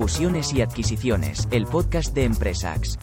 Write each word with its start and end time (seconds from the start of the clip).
Fusiones 0.00 0.54
y 0.54 0.62
adquisiciones, 0.62 1.46
el 1.50 1.66
podcast 1.66 2.14
de 2.14 2.24
Empresax. 2.24 2.98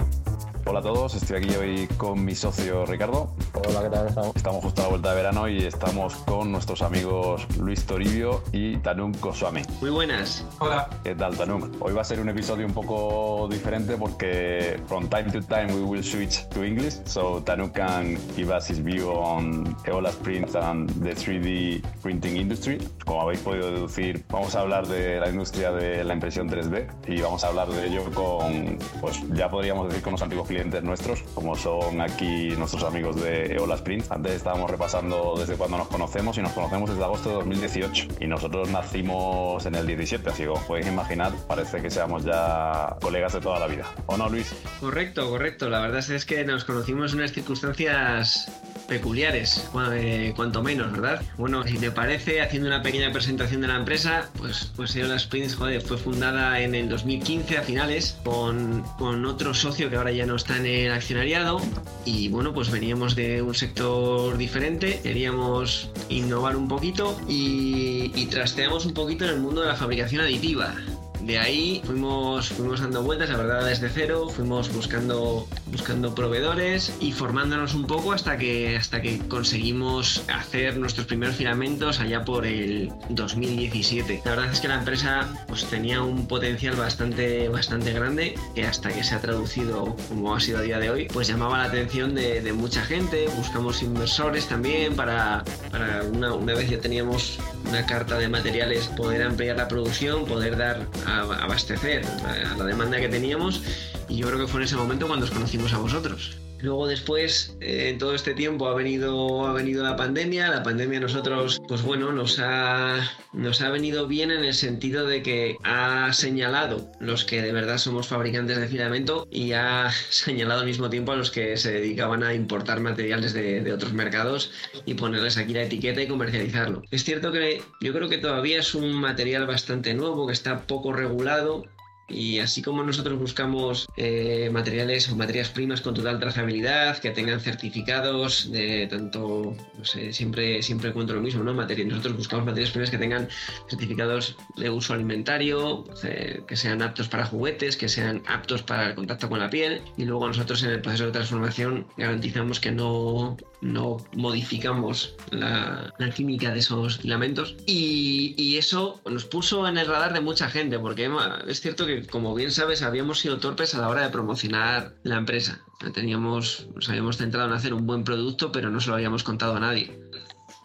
Hola 0.69 0.79
a 0.79 0.81
todos, 0.81 1.15
estoy 1.15 1.37
aquí 1.37 1.55
hoy 1.55 1.87
con 1.95 2.25
mi 2.25 2.35
socio 2.35 2.85
Ricardo. 2.85 3.33
Hola, 3.53 3.83
¿qué 3.83 3.89
tal? 3.89 4.07
Estamos 4.35 4.61
justo 4.61 4.81
a 4.81 4.83
la 4.83 4.89
vuelta 4.89 5.09
de 5.11 5.15
verano 5.15 5.47
y 5.47 5.65
estamos 5.65 6.13
con 6.15 6.51
nuestros 6.51 6.81
amigos 6.81 7.47
Luis 7.57 7.85
Toribio 7.85 8.43
y 8.51 8.75
Tanum 8.77 9.13
Goswami. 9.21 9.61
Muy 9.79 9.91
buenas. 9.91 10.45
Hola. 10.59 10.89
¿Qué 11.05 11.15
tal, 11.15 11.37
Tanum? 11.37 11.71
Hoy 11.79 11.93
va 11.93 12.01
a 12.01 12.03
ser 12.03 12.19
un 12.19 12.27
episodio 12.27 12.65
un 12.65 12.73
poco 12.73 13.47
diferente 13.49 13.95
porque 13.95 14.77
from 14.87 15.07
time 15.07 15.31
to 15.31 15.41
time 15.41 15.67
we 15.67 15.81
will 15.83 16.03
switch 16.03 16.45
to 16.49 16.65
English, 16.65 16.95
so 17.05 17.41
Tanum 17.45 17.71
can 17.71 18.17
give 18.35 18.53
us 18.53 18.69
his 18.69 18.83
view 18.83 19.09
on 19.09 19.73
Eola's 19.87 20.15
prints 20.17 20.53
and 20.55 20.89
the 21.01 21.15
3D 21.15 21.81
printing 22.01 22.35
industry. 22.35 22.77
Como 23.05 23.21
habéis 23.21 23.39
podido 23.39 23.71
deducir, 23.71 24.25
vamos 24.29 24.53
a 24.53 24.59
hablar 24.59 24.85
de 24.85 25.17
la 25.17 25.29
industria 25.29 25.71
de 25.71 26.03
la 26.03 26.13
impresión 26.13 26.49
3D 26.49 26.87
y 27.07 27.21
vamos 27.21 27.45
a 27.45 27.47
hablar 27.47 27.69
de 27.69 27.87
ello 27.87 28.03
con, 28.13 28.77
pues 28.99 29.23
ya 29.33 29.49
podríamos 29.49 29.87
decir 29.87 30.03
con 30.03 30.11
los 30.11 30.21
antiguos 30.21 30.45
clientes 30.45 30.56
nuestros, 30.65 31.21
como 31.33 31.55
son 31.55 32.01
aquí 32.01 32.49
nuestros 32.57 32.83
amigos 32.83 33.15
de 33.21 33.55
Eola 33.55 33.75
Sprint. 33.75 34.11
Antes 34.11 34.33
estábamos 34.33 34.69
repasando 34.69 35.35
desde 35.37 35.55
cuándo 35.55 35.77
nos 35.77 35.87
conocemos 35.87 36.37
y 36.37 36.41
nos 36.41 36.51
conocemos 36.51 36.89
desde 36.89 37.03
agosto 37.03 37.29
de 37.29 37.35
2018 37.35 38.07
y 38.19 38.27
nosotros 38.27 38.69
nacimos 38.69 39.65
en 39.65 39.75
el 39.75 39.87
17, 39.87 40.29
así 40.29 40.43
que 40.43 40.49
como 40.49 40.65
podéis 40.65 40.87
imaginar, 40.87 41.33
parece 41.47 41.81
que 41.81 41.89
seamos 41.89 42.23
ya 42.23 42.95
colegas 43.01 43.33
de 43.33 43.41
toda 43.41 43.59
la 43.59 43.67
vida. 43.67 43.85
¿O 44.07 44.17
no, 44.17 44.29
Luis? 44.29 44.53
Correcto, 44.79 45.29
correcto. 45.29 45.69
La 45.69 45.79
verdad 45.79 45.99
es 46.09 46.25
que 46.25 46.43
nos 46.43 46.65
conocimos 46.65 47.13
en 47.13 47.19
unas 47.19 47.31
circunstancias 47.31 48.49
peculiares, 48.87 49.69
eh, 49.91 50.33
cuanto 50.35 50.63
menos, 50.63 50.91
¿verdad? 50.91 51.21
Bueno, 51.37 51.63
si 51.63 51.77
te 51.77 51.91
parece, 51.91 52.41
haciendo 52.41 52.67
una 52.67 52.81
pequeña 52.81 53.11
presentación 53.11 53.61
de 53.61 53.67
la 53.67 53.75
empresa, 53.75 54.29
pues, 54.37 54.71
pues 54.75 54.95
Eola 54.95 55.19
Sprints, 55.19 55.55
joder, 55.55 55.81
fue 55.81 55.97
fundada 55.97 56.59
en 56.61 56.73
el 56.73 56.89
2015 56.89 57.57
a 57.57 57.61
finales 57.63 58.17
con, 58.23 58.83
con 58.97 59.25
otro 59.25 59.53
socio 59.53 59.89
que 59.89 59.97
ahora 59.97 60.11
ya 60.11 60.25
no 60.25 60.35
está 60.35 60.46
en 60.55 60.65
el 60.65 60.91
accionariado 60.91 61.59
y 62.05 62.29
bueno, 62.29 62.53
pues 62.53 62.71
veníamos 62.71 63.15
de 63.15 63.41
un 63.41 63.53
sector 63.53 64.37
diferente, 64.37 64.99
queríamos 65.03 65.89
innovar 66.09 66.55
un 66.55 66.67
poquito 66.67 67.19
y, 67.27 68.11
y 68.15 68.25
trasteamos 68.27 68.85
un 68.85 68.93
poquito 68.93 69.25
en 69.25 69.31
el 69.31 69.39
mundo 69.39 69.61
de 69.61 69.67
la 69.67 69.75
fabricación 69.75 70.21
aditiva. 70.21 70.73
De 71.21 71.37
ahí 71.37 71.81
fuimos, 71.83 72.49
fuimos 72.49 72.79
dando 72.79 73.03
vueltas, 73.03 73.29
la 73.29 73.37
verdad, 73.37 73.65
desde 73.65 73.89
cero, 73.89 74.29
fuimos 74.29 74.73
buscando, 74.73 75.45
buscando 75.71 76.15
proveedores 76.15 76.95
y 76.99 77.11
formándonos 77.11 77.73
un 77.73 77.85
poco 77.87 78.13
hasta 78.13 78.37
que, 78.37 78.77
hasta 78.77 79.01
que 79.01 79.19
conseguimos 79.27 80.23
hacer 80.33 80.77
nuestros 80.77 81.07
primeros 81.07 81.35
filamentos 81.35 81.99
allá 81.99 82.23
por 82.23 82.45
el 82.45 82.91
2017. 83.09 84.21
La 84.25 84.31
verdad 84.31 84.51
es 84.51 84.59
que 84.59 84.67
la 84.67 84.75
empresa 84.75 85.45
pues, 85.47 85.65
tenía 85.65 86.01
un 86.01 86.27
potencial 86.27 86.75
bastante, 86.75 87.49
bastante 87.49 87.93
grande 87.93 88.35
que 88.55 88.65
hasta 88.65 88.89
que 88.89 89.03
se 89.03 89.15
ha 89.15 89.21
traducido 89.21 89.95
como 90.09 90.35
ha 90.35 90.39
sido 90.39 90.59
a 90.59 90.61
día 90.61 90.79
de 90.79 90.89
hoy, 90.89 91.07
pues 91.11 91.27
llamaba 91.27 91.57
la 91.57 91.65
atención 91.65 92.15
de, 92.15 92.41
de 92.41 92.53
mucha 92.53 92.81
gente. 92.83 93.27
Buscamos 93.35 93.81
inversores 93.81 94.47
también 94.47 94.95
para, 94.95 95.43
para 95.71 96.03
una, 96.03 96.33
una 96.33 96.53
vez 96.53 96.69
ya 96.69 96.79
teníamos 96.79 97.39
una 97.67 97.85
carta 97.85 98.17
de 98.17 98.27
materiales, 98.29 98.87
poder 98.87 99.23
ampliar 99.23 99.57
la 99.57 99.67
producción, 99.67 100.25
poder 100.25 100.57
dar 100.57 100.87
a 101.05 101.21
abastecer 101.43 102.05
a 102.05 102.57
la 102.57 102.65
demanda 102.65 102.99
que 102.99 103.09
teníamos 103.09 103.61
y 104.09 104.17
yo 104.17 104.27
creo 104.27 104.39
que 104.39 104.47
fue 104.47 104.61
en 104.61 104.65
ese 104.65 104.75
momento 104.75 105.07
cuando 105.07 105.25
os 105.25 105.31
conocimos 105.31 105.73
a 105.73 105.77
vosotros. 105.77 106.37
Luego 106.59 106.87
después, 106.87 107.55
eh, 107.61 107.89
en 107.89 107.99
todo 107.99 108.15
este 108.15 108.33
tiempo 108.33 108.67
ha 108.67 108.73
venido, 108.73 109.45
ha 109.45 109.53
venido 109.53 109.83
la 109.83 109.95
pandemia. 109.95 110.49
La 110.49 110.63
pandemia 110.63 110.97
a 110.97 111.01
nosotros, 111.01 111.61
pues 111.67 111.83
bueno, 111.83 112.11
nos 112.11 112.39
ha, 112.39 113.11
nos 113.33 113.61
ha 113.61 113.69
venido 113.69 114.07
bien 114.07 114.31
en 114.31 114.43
el 114.43 114.53
sentido 114.53 115.05
de 115.05 115.21
que 115.21 115.57
ha 115.63 116.11
señalado 116.13 116.91
los 116.99 117.25
que 117.25 117.41
de 117.41 117.51
verdad 117.51 117.77
somos 117.77 118.07
fabricantes 118.07 118.57
de 118.57 118.67
filamento 118.67 119.27
y 119.29 119.51
ha 119.51 119.91
señalado 120.09 120.61
al 120.61 120.65
mismo 120.65 120.89
tiempo 120.89 121.11
a 121.11 121.15
los 121.15 121.29
que 121.29 121.57
se 121.57 121.73
dedicaban 121.73 122.23
a 122.23 122.33
importar 122.33 122.79
materiales 122.79 123.33
de, 123.33 123.61
de 123.61 123.73
otros 123.73 123.93
mercados 123.93 124.51
y 124.85 124.95
ponerles 124.95 125.37
aquí 125.37 125.53
la 125.53 125.63
etiqueta 125.63 126.01
y 126.01 126.07
comercializarlo. 126.07 126.81
Es 126.89 127.03
cierto 127.03 127.31
que 127.31 127.61
yo 127.81 127.93
creo 127.93 128.09
que 128.09 128.17
todavía 128.17 128.59
es 128.59 128.73
un 128.73 128.93
material 128.93 129.45
bastante 129.45 129.93
nuevo, 129.93 130.25
que 130.25 130.33
está 130.33 130.65
poco 130.65 130.91
regulado 130.91 131.65
y 132.09 132.39
así 132.39 132.61
como 132.61 132.83
nosotros 132.83 133.19
buscamos 133.19 133.87
eh, 133.97 134.49
materiales 134.51 135.09
o 135.09 135.15
materias 135.15 135.49
primas 135.49 135.81
con 135.81 135.93
total 135.93 136.19
trazabilidad, 136.19 136.97
que 136.99 137.11
tengan 137.11 137.39
certificados 137.39 138.51
de 138.51 138.87
tanto, 138.87 139.55
no 139.77 139.85
sé, 139.85 140.13
siempre, 140.13 140.61
siempre 140.63 140.89
encuentro 140.89 141.15
lo 141.15 141.21
mismo, 141.21 141.43
¿no? 141.43 141.53
nosotros 141.53 142.15
buscamos 142.15 142.45
materias 142.45 142.71
primas 142.71 142.89
que 142.89 142.97
tengan 142.97 143.27
certificados 143.69 144.37
de 144.55 144.69
uso 144.69 144.93
alimentario, 144.93 145.83
eh, 146.03 146.41
que 146.47 146.55
sean 146.55 146.81
aptos 146.81 147.07
para 147.09 147.25
juguetes, 147.25 147.75
que 147.75 147.89
sean 147.89 148.23
aptos 148.27 148.63
para 148.63 148.89
el 148.89 148.95
contacto 148.95 149.29
con 149.29 149.39
la 149.39 149.49
piel. 149.49 149.81
Y 149.97 150.05
luego 150.05 150.27
nosotros 150.27 150.63
en 150.63 150.71
el 150.71 150.81
proceso 150.81 151.07
de 151.07 151.11
transformación 151.11 151.87
garantizamos 151.97 152.59
que 152.59 152.71
no, 152.71 153.37
no 153.61 153.97
modificamos 154.13 155.15
la, 155.31 155.93
la 155.97 156.09
química 156.11 156.51
de 156.51 156.59
esos 156.59 156.99
filamentos. 156.99 157.55
Y, 157.65 158.35
y 158.37 158.57
eso 158.57 159.01
nos 159.09 159.25
puso 159.25 159.67
en 159.67 159.77
el 159.77 159.87
radar 159.87 160.13
de 160.13 160.21
mucha 160.21 160.49
gente, 160.49 160.79
porque 160.79 161.09
es 161.47 161.61
cierto 161.61 161.85
que 161.85 161.96
como 162.05 162.35
bien 162.35 162.51
sabes, 162.51 162.81
habíamos 162.81 163.19
sido 163.19 163.39
torpes 163.39 163.73
a 163.75 163.79
la 163.79 163.89
hora 163.89 164.03
de 164.03 164.09
promocionar 164.09 164.95
la 165.03 165.17
empresa. 165.17 165.61
Teníamos, 165.93 166.67
nos 166.75 166.89
habíamos 166.89 167.17
centrado 167.17 167.47
en 167.47 167.53
hacer 167.53 167.73
un 167.73 167.87
buen 167.87 168.03
producto, 168.03 168.51
pero 168.51 168.69
no 168.69 168.79
se 168.79 168.89
lo 168.89 168.95
habíamos 168.95 169.23
contado 169.23 169.55
a 169.55 169.59
nadie. 169.59 169.99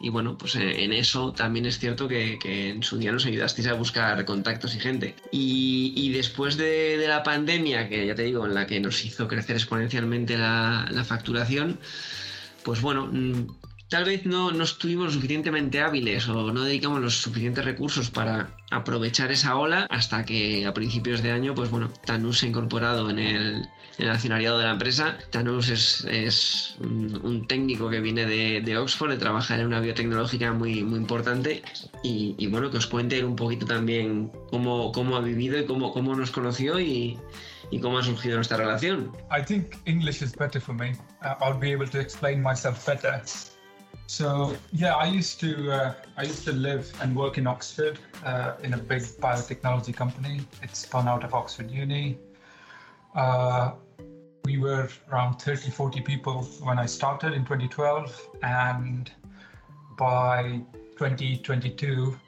Y 0.01 0.09
bueno, 0.09 0.37
pues 0.37 0.57
en 0.57 0.93
eso 0.93 1.33
también 1.33 1.65
es 1.65 1.79
cierto 1.79 2.09
que, 2.09 2.39
en 2.43 2.83
su 2.83 2.99
día 2.99 3.13
nos 3.13 3.25
ayudasteis 3.25 3.69
a 3.69 3.75
buscar 3.75 4.25
contactos 4.25 4.75
y 4.75 4.81
gente. 4.81 5.15
Y, 5.31 6.11
después 6.13 6.57
de, 6.57 7.05
la 7.07 7.23
pandemia, 7.23 7.89
que 7.89 8.07
ya 8.07 8.15
te 8.15 8.25
digo, 8.25 8.45
en 8.45 8.55
la 8.55 8.67
que 8.67 8.81
nos 8.81 9.05
hizo 9.05 9.29
crecer 9.29 9.55
exponencialmente 9.55 10.37
la, 10.37 10.89
la 10.91 11.05
facturación, 11.05 11.79
pues 12.65 12.81
bueno, 12.81 13.11
tal 13.93 14.07
vez 14.07 14.25
no, 14.25 14.51
no, 14.53 14.65
estuvimos 14.65 15.13
suficientemente 15.13 15.83
hábiles 15.83 16.27
o 16.27 16.51
no 16.51 16.65
dedicamos 16.65 17.03
los 17.03 17.15
suficientes 17.21 17.63
recursos 17.63 18.11
para 18.11 18.49
aprovechar 18.71 19.31
esa 19.31 19.55
ola 19.55 19.87
hasta 19.91 20.25
que 20.25 20.65
a 20.65 20.73
principios 20.73 21.23
de 21.23 21.31
año, 21.31 21.55
pues 21.55 21.69
bueno, 21.71 21.91
Tanus 22.07 22.39
se 22.39 22.47
ha 22.47 22.49
incorporado 22.49 23.11
en 23.11 23.19
el, 23.19 23.69
el 23.99 24.09
accionariado 24.09 24.57
de 24.57 24.65
la 24.65 24.71
empresa. 24.71 25.19
Tanus 25.29 25.69
es, 25.69 26.07
es 26.07 26.77
un, 26.81 27.21
un, 27.23 27.47
técnico 27.47 27.91
que 27.91 28.01
viene 28.01 28.25
de, 28.25 28.63
de, 28.63 28.79
Oxford, 28.79 29.11
de 29.11 29.19
trabajar 29.19 29.61
en 29.61 29.67
una 29.67 29.81
biotecnológica 29.81 30.55
muy, 30.55 30.83
muy 30.83 30.99
importante 30.99 31.63
y, 32.03 32.35
y, 32.39 32.47
bueno, 32.47 32.71
que 32.71 32.79
os 32.79 32.87
cuente 32.87 33.23
un 33.23 33.37
poquito 33.37 33.67
también 33.67 34.33
cómo, 34.49 34.91
cómo 34.93 35.17
ha 35.17 35.21
vivido 35.21 35.59
y 35.59 35.67
cómo, 35.67 35.93
cómo 35.93 36.15
nos 36.15 36.31
conoció 36.31 36.81
y, 36.81 37.19
y 37.71 37.79
cómo 37.79 37.99
ha 37.99 38.03
surgido 38.03 38.37
nuestra 38.37 38.57
relación. 38.57 39.13
I 39.31 39.45
think 39.45 39.77
English 39.85 40.23
is 40.23 40.35
better 40.35 40.63
for 40.63 40.75
me. 40.75 40.93
Uh, 41.23 41.35
I'll 41.43 41.61
be 41.61 41.75
able 41.75 41.89
to 41.89 42.01
explain 42.01 42.43
myself 42.43 42.87
better. 42.87 43.21
So 44.07 44.57
yeah, 44.73 44.95
I 44.95 45.07
used 45.07 45.41
to 45.41 45.73
uh, 45.73 45.95
I 46.17 46.23
used 46.23 46.45
to 46.45 46.53
live 46.53 46.93
and 47.01 47.17
work 47.17 47.39
in 47.39 47.47
Oxford 47.47 47.99
uh, 48.25 48.55
in 48.63 48.75
a 48.75 48.79
big 48.79 49.03
biotechnology 49.03 49.95
company. 49.95 50.41
It's 50.63 50.81
spun 50.81 51.09
out 51.09 51.25
of 51.25 51.35
Oxford 51.35 51.71
Uni. 51.71 52.19
Uh, 53.15 53.73
we 54.45 54.59
were 54.59 54.89
around 55.11 55.41
30, 55.41 55.71
40 55.71 56.01
people 56.01 56.43
when 56.63 56.79
I 56.79 56.87
started 56.87 57.33
in 57.33 57.45
2012, 57.45 58.29
and 58.43 59.11
by 59.97 60.63
2022, 60.99 62.19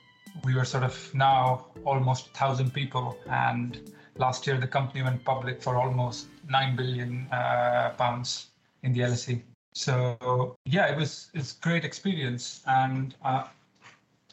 we 0.44 0.54
were 0.54 0.64
sort 0.64 0.84
of 0.84 1.14
now 1.14 1.66
almost 1.84 2.26
1,000 2.26 2.72
people. 2.72 3.16
And 3.28 3.92
last 4.16 4.46
year, 4.46 4.58
the 4.58 4.66
company 4.66 5.02
went 5.02 5.24
public 5.24 5.62
for 5.62 5.76
almost 5.76 6.26
9 6.48 6.76
billion 6.76 7.26
uh, 7.32 7.94
pounds 7.96 8.48
in 8.82 8.92
the 8.92 9.00
LSE. 9.00 9.42
So 9.74 10.56
yeah, 10.64 10.86
it 10.86 10.96
was 10.96 11.30
it's 11.34 11.52
great 11.52 11.84
experience, 11.84 12.62
and 12.66 13.14
uh, 13.24 13.44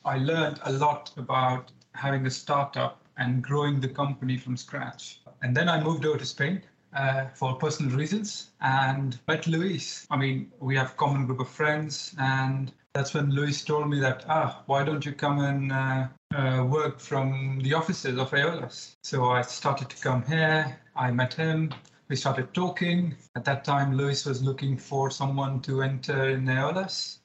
I 0.05 0.17
learned 0.17 0.59
a 0.63 0.71
lot 0.71 1.11
about 1.17 1.71
having 1.93 2.25
a 2.27 2.29
startup 2.29 3.01
and 3.17 3.43
growing 3.43 3.79
the 3.79 3.87
company 3.87 4.37
from 4.37 4.55
scratch. 4.55 5.19
And 5.41 5.57
then 5.57 5.67
I 5.67 5.83
moved 5.83 6.05
over 6.05 6.19
to 6.19 6.25
Spain 6.25 6.61
uh, 6.93 7.25
for 7.33 7.55
personal 7.55 7.95
reasons 7.95 8.51
and 8.61 9.19
met 9.27 9.47
Luis. 9.47 10.05
I 10.11 10.17
mean, 10.17 10.51
we 10.59 10.75
have 10.75 10.95
common 10.97 11.25
group 11.25 11.39
of 11.39 11.49
friends, 11.49 12.15
and 12.19 12.71
that's 12.93 13.13
when 13.13 13.31
Luis 13.31 13.63
told 13.63 13.89
me 13.89 13.99
that 13.99 14.25
ah, 14.27 14.61
why 14.67 14.83
don't 14.83 15.05
you 15.05 15.11
come 15.11 15.39
and 15.39 15.71
uh, 15.71 16.07
uh, 16.35 16.63
work 16.65 16.99
from 16.99 17.59
the 17.63 17.73
offices 17.73 18.19
of 18.19 18.31
Aeolus? 18.31 18.95
So 19.03 19.25
I 19.25 19.41
started 19.41 19.89
to 19.89 19.97
come 19.97 20.23
here. 20.23 20.79
I 20.95 21.09
met 21.11 21.33
him 21.33 21.73
we 22.11 22.17
started 22.17 22.53
talking. 22.53 23.15
At 23.37 23.45
that 23.45 23.63
time, 23.63 23.95
Luis 23.95 24.25
was 24.25 24.43
looking 24.43 24.77
for 24.77 25.09
someone 25.09 25.61
to 25.61 25.81
enter 25.81 26.27
in 26.31 26.43
Neolas. 26.43 27.19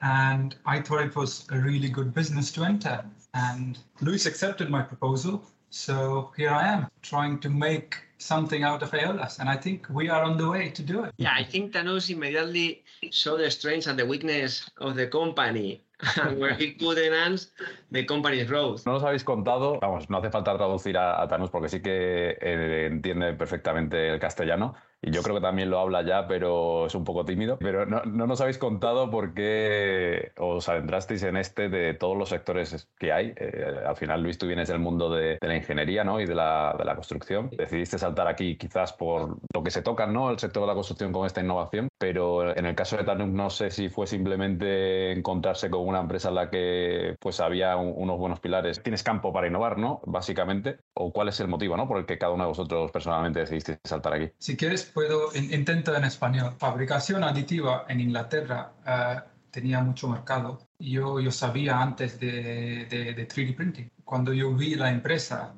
And 0.00 0.54
I 0.64 0.80
thought 0.80 1.02
it 1.02 1.16
was 1.16 1.44
a 1.50 1.58
really 1.58 1.88
good 1.88 2.14
business 2.14 2.52
to 2.52 2.62
enter. 2.62 3.04
And 3.34 3.80
Luis 4.00 4.24
accepted 4.26 4.70
my 4.70 4.80
proposal. 4.80 5.42
So 5.70 6.30
here 6.36 6.50
I 6.50 6.68
am 6.68 6.86
trying 7.02 7.40
to 7.40 7.50
make 7.50 7.96
something 8.18 8.62
out 8.62 8.84
of 8.84 8.92
Aeolus. 8.94 9.40
And 9.40 9.48
I 9.48 9.56
think 9.56 9.88
we 9.90 10.08
are 10.08 10.22
on 10.22 10.38
the 10.38 10.48
way 10.48 10.68
to 10.68 10.82
do 10.82 11.02
it. 11.02 11.12
Yeah, 11.16 11.34
I 11.36 11.42
think 11.42 11.72
Thanos 11.72 12.08
immediately 12.08 12.84
saw 13.10 13.36
the 13.36 13.50
strengths 13.50 13.88
and 13.88 13.98
the 13.98 14.06
weakness 14.06 14.70
of 14.78 14.94
the 14.94 15.08
company 15.08 15.82
where 16.36 16.54
he 16.54 16.74
could 16.74 16.98
enhance 16.98 17.52
the 17.90 18.04
company's 18.04 18.48
growth. 18.48 18.84
No 18.86 18.92
nos 18.92 19.04
habéis 19.04 19.24
contado, 19.24 19.78
vamos, 19.80 20.10
no 20.10 20.18
hace 20.18 20.30
falta 20.30 20.56
traducir 20.56 20.96
a, 20.96 21.22
a 21.22 21.28
Tanus 21.28 21.50
porque 21.50 21.68
sí 21.68 21.80
que 21.80 22.36
eh, 22.40 22.86
entiende 22.86 23.34
perfectamente 23.34 24.08
el 24.08 24.18
castellano 24.18 24.74
y 25.04 25.10
yo 25.10 25.22
creo 25.22 25.34
que 25.34 25.42
también 25.42 25.68
lo 25.68 25.80
habla 25.80 26.02
ya, 26.02 26.28
pero 26.28 26.86
es 26.86 26.94
un 26.94 27.02
poco 27.02 27.24
tímido. 27.24 27.58
Pero 27.58 27.86
no, 27.86 28.04
no, 28.04 28.28
nos 28.28 28.40
habéis 28.40 28.56
contado 28.56 29.10
por 29.10 29.34
qué 29.34 30.30
os 30.38 30.68
adentrasteis 30.68 31.24
en 31.24 31.36
este 31.36 31.68
de 31.68 31.94
todos 31.94 32.16
los 32.16 32.28
sectores 32.28 32.88
que 33.00 33.12
hay. 33.12 33.34
Eh, 33.36 33.80
al 33.84 33.96
final, 33.96 34.22
Luis, 34.22 34.38
tú 34.38 34.46
vienes 34.46 34.68
del 34.68 34.78
mundo 34.78 35.10
de, 35.10 35.38
de 35.40 35.48
la 35.48 35.56
ingeniería 35.56 36.04
¿no? 36.04 36.20
y 36.20 36.26
de 36.26 36.36
la, 36.36 36.76
de 36.78 36.84
la, 36.84 36.94
construcción. 36.94 37.50
Decidiste 37.50 37.98
saltar 37.98 38.28
aquí 38.28 38.56
quizás 38.56 38.92
por 38.92 39.38
lo 39.52 39.62
que 39.64 39.72
se 39.72 39.82
toca, 39.82 40.06
¿no? 40.06 40.30
El 40.30 40.38
sector 40.38 40.62
de 40.62 40.68
la 40.68 40.74
construcción 40.74 41.10
con 41.10 41.26
esta 41.26 41.40
innovación. 41.40 41.88
Pero 42.02 42.56
en 42.56 42.66
el 42.66 42.74
caso 42.74 42.96
de 42.96 43.04
Tanuk, 43.04 43.28
no 43.28 43.48
sé 43.48 43.70
si 43.70 43.88
fue 43.88 44.08
simplemente 44.08 45.12
encontrarse 45.12 45.70
con 45.70 45.86
una 45.86 46.00
empresa 46.00 46.30
en 46.30 46.34
la 46.34 46.50
que 46.50 47.14
pues 47.20 47.38
había 47.38 47.76
un, 47.76 47.92
unos 47.94 48.18
buenos 48.18 48.40
pilares. 48.40 48.82
Tienes 48.82 49.04
campo 49.04 49.32
para 49.32 49.46
innovar, 49.46 49.78
¿no? 49.78 50.00
Básicamente. 50.04 50.80
¿O 50.94 51.12
cuál 51.12 51.28
es 51.28 51.38
el 51.38 51.46
motivo, 51.46 51.76
¿no? 51.76 51.86
Por 51.86 51.98
el 51.98 52.04
que 52.04 52.18
cada 52.18 52.32
uno 52.32 52.42
de 52.42 52.48
vosotros 52.48 52.90
personalmente 52.90 53.38
decidisteis 53.38 53.78
saltar 53.84 54.14
aquí. 54.14 54.32
Si 54.38 54.56
quieres 54.56 54.82
puedo, 54.82 55.28
intento 55.36 55.94
en 55.94 56.02
español. 56.02 56.54
Fabricación 56.58 57.22
aditiva 57.22 57.84
en 57.88 58.00
Inglaterra 58.00 58.72
uh, 58.84 59.20
tenía 59.52 59.80
mucho 59.80 60.08
mercado. 60.08 60.58
Yo, 60.80 61.20
yo 61.20 61.30
sabía 61.30 61.80
antes 61.80 62.18
de, 62.18 62.86
de, 62.86 63.14
de 63.14 63.28
3D 63.28 63.54
printing. 63.54 63.92
Cuando 64.04 64.32
yo 64.32 64.52
vi 64.52 64.74
la 64.74 64.90
empresa 64.90 65.54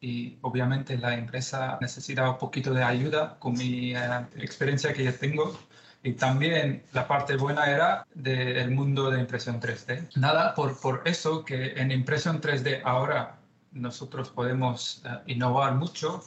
y 0.00 0.38
obviamente 0.40 0.98
la 0.98 1.14
empresa 1.14 1.78
necesitaba 1.80 2.32
un 2.32 2.38
poquito 2.38 2.74
de 2.74 2.82
ayuda 2.82 3.38
con 3.38 3.52
mi 3.52 3.94
uh, 3.94 4.26
experiencia 4.38 4.92
que 4.92 5.04
ya 5.04 5.12
tengo. 5.16 5.56
Y 6.04 6.12
también 6.12 6.82
la 6.92 7.08
parte 7.08 7.36
buena 7.36 7.64
era 7.64 8.06
del 8.14 8.70
mundo 8.70 9.10
de 9.10 9.18
impresión 9.20 9.58
3D. 9.58 10.14
Nada, 10.16 10.54
por, 10.54 10.78
por 10.78 11.00
eso 11.06 11.46
que 11.46 11.72
en 11.80 11.90
impresión 11.90 12.42
3D 12.42 12.82
ahora 12.84 13.38
nosotros 13.72 14.28
podemos 14.28 15.02
uh, 15.06 15.18
innovar 15.26 15.74
mucho 15.76 16.22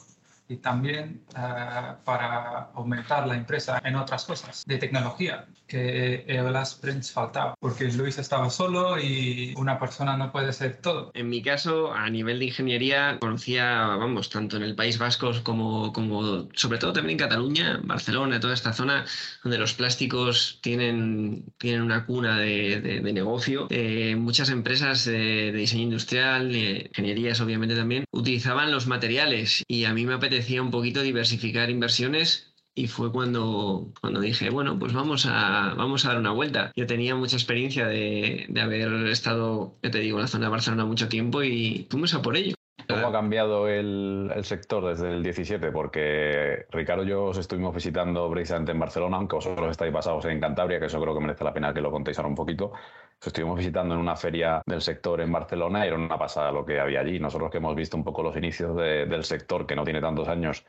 y 0.48 0.56
también 0.56 1.22
uh, 1.30 2.02
para 2.04 2.70
aumentar 2.74 3.26
la 3.26 3.36
empresa 3.36 3.80
en 3.84 3.96
otras 3.96 4.24
cosas 4.24 4.64
de 4.66 4.78
tecnología 4.78 5.46
que 5.66 6.24
Eolas 6.26 6.74
Prints 6.76 7.12
faltaba, 7.12 7.54
porque 7.60 7.92
Luis 7.92 8.16
estaba 8.16 8.48
solo 8.48 8.98
y 8.98 9.52
una 9.58 9.78
persona 9.78 10.16
no 10.16 10.32
puede 10.32 10.52
ser 10.54 10.78
todo. 10.80 11.10
En 11.12 11.28
mi 11.28 11.42
caso, 11.42 11.92
a 11.92 12.08
nivel 12.08 12.38
de 12.38 12.46
ingeniería, 12.46 13.18
conocía, 13.20 13.84
vamos, 13.98 14.30
tanto 14.30 14.56
en 14.56 14.62
el 14.62 14.74
País 14.74 14.98
Vasco 14.98 15.30
como, 15.42 15.92
como 15.92 16.48
sobre 16.54 16.78
todo 16.78 16.94
también 16.94 17.20
en 17.20 17.26
Cataluña, 17.26 17.80
Barcelona, 17.84 18.40
toda 18.40 18.54
esta 18.54 18.72
zona 18.72 19.04
donde 19.42 19.58
los 19.58 19.74
plásticos 19.74 20.58
tienen, 20.62 21.44
tienen 21.58 21.82
una 21.82 22.06
cuna 22.06 22.38
de, 22.38 22.80
de, 22.80 23.00
de 23.00 23.12
negocio. 23.12 23.66
Eh, 23.68 24.16
muchas 24.16 24.48
empresas 24.48 25.04
de, 25.04 25.52
de 25.52 25.58
diseño 25.58 25.82
industrial, 25.82 26.50
de 26.50 26.86
ingenierías 26.88 27.42
obviamente 27.42 27.76
también, 27.76 28.04
utilizaban 28.10 28.70
los 28.70 28.86
materiales 28.86 29.62
y 29.68 29.84
a 29.84 29.92
mí 29.92 30.06
me 30.06 30.14
apetecía 30.14 30.37
decía 30.38 30.62
un 30.62 30.70
poquito 30.70 31.02
diversificar 31.02 31.70
inversiones 31.70 32.54
y 32.74 32.86
fue 32.86 33.10
cuando, 33.10 33.92
cuando 34.00 34.20
dije, 34.20 34.50
bueno, 34.50 34.78
pues 34.78 34.92
vamos 34.92 35.26
a, 35.26 35.74
vamos 35.76 36.04
a 36.04 36.10
dar 36.10 36.18
una 36.18 36.30
vuelta. 36.30 36.72
Yo 36.76 36.86
tenía 36.86 37.16
mucha 37.16 37.36
experiencia 37.36 37.86
de, 37.86 38.46
de 38.48 38.60
haber 38.60 39.08
estado, 39.08 39.76
ya 39.82 39.90
te 39.90 39.98
digo, 39.98 40.18
en 40.18 40.22
la 40.22 40.28
zona 40.28 40.46
de 40.46 40.50
Barcelona 40.52 40.84
mucho 40.84 41.08
tiempo 41.08 41.42
y 41.42 41.88
fuimos 41.90 42.14
a 42.14 42.22
por 42.22 42.36
ello. 42.36 42.54
¿Cómo 42.88 43.08
ha 43.08 43.12
cambiado 43.12 43.68
el, 43.68 44.30
el, 44.34 44.44
sector 44.44 44.86
desde 44.86 45.12
el 45.12 45.22
17? 45.22 45.72
Porque 45.72 46.66
Ricardo 46.70 47.04
y 47.04 47.08
yo 47.08 47.24
os 47.24 47.38
estuvimos 47.38 47.74
visitando 47.74 48.30
precisamente 48.30 48.72
en 48.72 48.78
Barcelona, 48.78 49.18
aunque 49.18 49.36
vosotros 49.36 49.70
estáis 49.70 49.92
basados 49.92 50.24
en 50.24 50.40
Cantabria, 50.40 50.80
que 50.80 50.86
eso 50.86 51.00
creo 51.00 51.14
que 51.14 51.20
merece 51.20 51.44
la 51.44 51.52
pena 51.52 51.74
que 51.74 51.82
lo 51.82 51.90
contéis 51.90 52.18
ahora 52.18 52.30
un 52.30 52.34
poquito. 52.34 52.72
Os 53.20 53.26
estuvimos 53.26 53.58
visitando 53.58 53.94
en 53.94 54.00
una 54.00 54.14
feria 54.16 54.62
del 54.64 54.80
sector 54.80 55.20
en 55.20 55.32
Barcelona 55.32 55.84
y 55.84 55.88
era 55.88 55.96
una 55.96 56.18
pasada 56.18 56.52
lo 56.52 56.64
que 56.64 56.78
había 56.78 57.00
allí. 57.00 57.18
Nosotros 57.18 57.50
que 57.50 57.58
hemos 57.58 57.74
visto 57.74 57.96
un 57.96 58.04
poco 58.04 58.22
los 58.22 58.36
inicios 58.36 58.76
de, 58.76 59.06
del 59.06 59.24
sector, 59.24 59.66
que 59.66 59.74
no 59.74 59.84
tiene 59.84 60.00
tantos 60.00 60.28
años, 60.28 60.64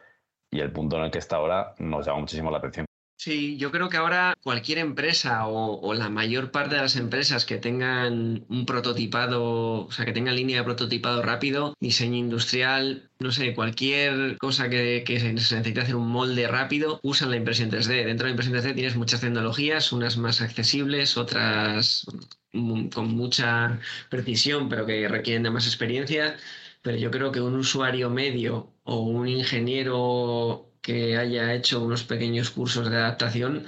y 0.49 0.59
el 0.59 0.71
punto 0.71 0.97
en 0.97 1.03
el 1.03 1.11
que 1.11 1.19
está 1.19 1.35
ahora, 1.37 1.75
nos 1.77 2.05
llama 2.07 2.21
muchísimo 2.21 2.49
la 2.49 2.57
atención. 2.57 2.88
Sí, 3.21 3.57
yo 3.57 3.69
creo 3.71 3.89
que 3.89 3.97
ahora 3.97 4.33
cualquier 4.41 4.77
empresa 4.77 5.45
o, 5.47 5.93
la 5.93 6.09
mayor 6.09 6.51
parte 6.51 6.75
de 6.75 6.81
las 6.81 6.95
empresas 6.95 7.43
que 7.45 7.57
tengan 7.57 8.45
un 8.47 8.65
prototipado, 8.65 9.87
o 9.87 9.91
sea, 9.91 10.05
que 10.05 10.13
tengan 10.13 10.37
línea 10.37 10.59
de 10.59 10.63
prototipado 10.63 11.21
rápido, 11.21 11.75
diseño 11.81 12.15
industrial, 12.15 13.11
no 13.19 13.33
sé, 13.33 13.53
cualquier 13.53 14.37
cosa 14.37 14.69
que, 14.69 15.03
que 15.05 15.19
se 15.19 15.33
necesite 15.33 15.81
hacer 15.81 15.97
un 15.97 16.07
molde 16.07 16.47
rápido, 16.47 17.01
usan 17.03 17.29
la 17.31 17.35
impresión 17.35 17.69
3D. 17.69 18.05
Dentro 18.05 18.25
de 18.25 18.33
la 18.33 18.41
impresión 18.41 18.55
3D 18.55 18.73
tienes 18.73 18.95
muchas 18.95 19.19
tecnologías, 19.19 19.91
unas 19.91 20.15
más 20.15 20.39
accesibles, 20.39 21.17
otras 21.17 22.05
con 22.53 23.07
mucha 23.15 23.79
precisión, 24.09 24.69
pero 24.69 24.85
que 24.85 25.07
requieren 25.09 25.43
de 25.43 25.51
más 25.51 25.67
experiencia. 25.67 26.37
Pero 26.81 26.97
yo 26.97 27.11
creo 27.11 27.31
que 27.33 27.41
un 27.41 27.55
usuario 27.55 28.09
medio 28.09 28.73
o 28.83 29.01
un 29.01 29.27
ingeniero 29.27 30.69
que 30.89 31.17
haya 31.17 31.53
hecho 31.53 31.83
unos 31.83 32.03
pequeños 32.03 32.49
cursos 32.49 32.89
de 32.89 32.97
adaptación 32.97 33.67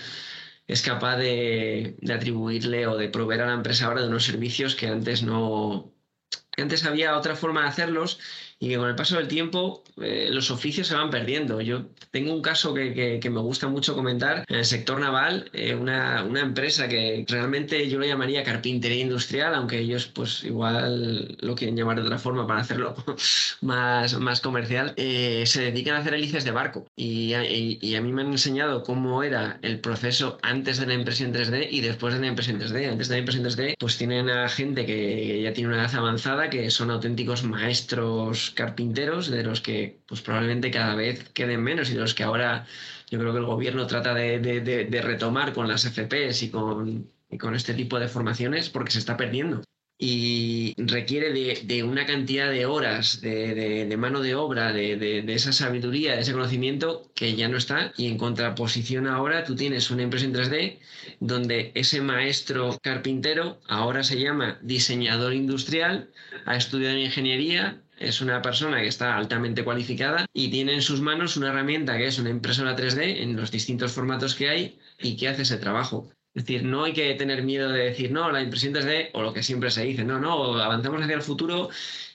es 0.65 0.81
capaz 0.81 1.17
de, 1.17 1.95
atribuirle 2.11 2.87
o 2.87 2.97
de 2.97 3.09
proveer 3.09 3.41
a 3.41 3.45
la 3.47 3.53
empresa 3.53 3.85
ahora 3.85 4.01
de 4.01 4.07
unos 4.07 4.25
servicios 4.25 4.75
que 4.75 4.87
antes 4.87 5.21
no 5.21 5.93
antes 6.57 6.83
había 6.83 7.15
otra 7.15 7.35
forma 7.35 7.61
de 7.61 7.67
hacerlos 7.67 8.19
y 8.61 8.69
que 8.69 8.77
con 8.77 8.87
el 8.87 8.95
paso 8.95 9.17
del 9.17 9.27
tiempo 9.27 9.83
eh, 9.99 10.29
los 10.31 10.51
oficios 10.51 10.87
se 10.87 10.93
van 10.93 11.09
perdiendo. 11.09 11.61
Yo 11.61 11.87
tengo 12.11 12.31
un 12.31 12.43
caso 12.43 12.75
que, 12.75 12.93
que, 12.93 13.19
que 13.19 13.29
me 13.31 13.39
gusta 13.39 13.67
mucho 13.67 13.95
comentar 13.95 14.45
en 14.47 14.55
el 14.55 14.65
sector 14.65 14.99
naval, 14.99 15.49
eh, 15.51 15.73
una, 15.73 16.23
una, 16.23 16.41
empresa 16.41 16.87
que 16.87 17.25
realmente 17.27 17.89
yo 17.89 17.97
lo 17.97 18.05
llamaría 18.05 18.43
carpintería 18.43 19.01
industrial, 19.01 19.55
aunque 19.55 19.79
ellos 19.79 20.05
pues 20.05 20.43
igual 20.43 21.37
lo 21.41 21.55
quieren 21.55 21.75
llamar 21.75 21.97
de 21.97 22.03
otra 22.03 22.19
forma 22.19 22.45
para 22.45 22.61
hacerlo 22.61 22.95
más, 23.61 24.19
más 24.19 24.41
comercial, 24.41 24.93
eh, 24.95 25.43
se 25.47 25.63
dedican 25.63 25.95
a 25.95 25.99
hacer 25.99 26.13
hélices 26.13 26.43
de 26.43 26.51
barco 26.51 26.85
y, 26.95 27.33
y, 27.33 27.79
y, 27.81 27.95
a 27.95 28.01
mí 28.01 28.13
me 28.13 28.21
han 28.21 28.31
enseñado 28.31 28.83
cómo 28.83 29.23
era 29.23 29.57
el 29.63 29.79
proceso 29.79 30.37
antes 30.43 30.77
de 30.77 30.85
la 30.85 30.93
impresión 30.93 31.33
3D 31.33 31.67
y 31.71 31.81
después 31.81 32.13
de 32.13 32.19
la 32.19 32.27
impresión 32.27 32.59
3D. 32.59 32.91
Antes 32.91 33.07
de 33.07 33.15
la 33.15 33.19
impresión 33.19 33.43
3D 33.43 33.73
pues 33.79 33.97
tienen 33.97 34.29
a 34.29 34.47
gente 34.49 34.85
que 34.85 35.41
ya 35.41 35.51
tiene 35.51 35.69
una 35.69 35.83
edad 35.83 35.95
avanzada, 35.95 36.51
que 36.51 36.69
son 36.69 36.91
auténticos 36.91 37.43
maestros 37.43 38.50
carpinteros, 38.51 39.29
de 39.29 39.43
los 39.43 39.61
que 39.61 40.01
pues 40.07 40.21
probablemente 40.21 40.71
cada 40.71 40.95
vez 40.95 41.29
queden 41.29 41.63
menos 41.63 41.89
y 41.89 41.93
de 41.93 41.99
los 41.99 42.13
que 42.13 42.23
ahora 42.23 42.65
yo 43.11 43.19
creo 43.19 43.33
que 43.33 43.39
el 43.39 43.45
gobierno 43.45 43.87
trata 43.87 44.13
de, 44.13 44.39
de, 44.39 44.61
de, 44.61 44.85
de 44.85 45.01
retomar 45.01 45.53
con 45.53 45.67
las 45.67 45.83
FPs 45.83 46.43
y 46.43 46.49
con, 46.49 47.09
este 47.55 47.73
tipo 47.73 47.99
de 47.99 48.07
formaciones 48.07 48.69
porque 48.69 48.91
se 48.91 48.99
está 48.99 49.17
perdiendo. 49.17 49.61
Y 50.03 50.73
requiere 50.77 51.31
de, 51.31 51.83
una 51.83 52.07
cantidad 52.07 52.49
de 52.49 52.65
horas 52.65 53.21
de, 53.21 53.95
mano 53.99 54.21
de 54.21 54.33
obra, 54.33 54.73
de, 54.73 55.23
esa 55.27 55.53
sabiduría, 55.53 56.15
de 56.15 56.21
ese 56.21 56.31
conocimiento 56.31 57.11
que 57.13 57.35
ya 57.35 57.47
no 57.49 57.57
está. 57.57 57.93
Y 57.97 58.07
en 58.07 58.17
contraposición 58.17 59.05
ahora 59.05 59.43
tú 59.43 59.55
tienes 59.55 59.91
una 59.91 60.01
impresión 60.01 60.33
3D 60.33 60.79
donde 61.19 61.71
ese 61.75 62.01
maestro 62.01 62.79
carpintero 62.81 63.59
ahora 63.67 64.03
se 64.03 64.19
llama 64.19 64.57
diseñador 64.63 65.33
industrial, 65.33 66.09
ha 66.45 66.55
estudiado 66.55 66.95
en 66.95 67.05
ingeniería, 67.05 67.83
es 68.01 68.21
una 68.21 68.41
persona 68.41 68.81
que 68.81 68.87
está 68.87 69.15
altamente 69.15 69.63
cualificada 69.63 70.25
y 70.33 70.49
tiene 70.49 70.73
en 70.73 70.81
sus 70.81 71.01
manos 71.01 71.37
una 71.37 71.49
herramienta 71.49 71.97
que 71.97 72.07
es 72.07 72.19
una 72.19 72.29
impresora 72.29 72.75
3D 72.75 73.21
en 73.21 73.35
los 73.35 73.51
distintos 73.51 73.91
formatos 73.91 74.35
que 74.35 74.49
hay 74.49 74.79
y 74.99 75.15
que 75.17 75.27
hace 75.27 75.43
ese 75.43 75.57
trabajo. 75.57 76.09
Es 76.33 76.45
decir, 76.45 76.63
no 76.63 76.85
hay 76.85 76.93
que 76.93 77.13
tener 77.15 77.43
miedo 77.43 77.69
de 77.69 77.85
decir, 77.85 78.11
no, 78.11 78.31
la 78.31 78.41
impresión 78.41 78.73
3D, 78.73 79.09
o 79.13 79.21
lo 79.21 79.33
que 79.33 79.43
siempre 79.43 79.69
se 79.69 79.83
dice, 79.83 80.05
no, 80.05 80.17
no, 80.17 80.55
avanzamos 80.61 81.01
hacia 81.01 81.15
el 81.15 81.21
futuro 81.21 81.69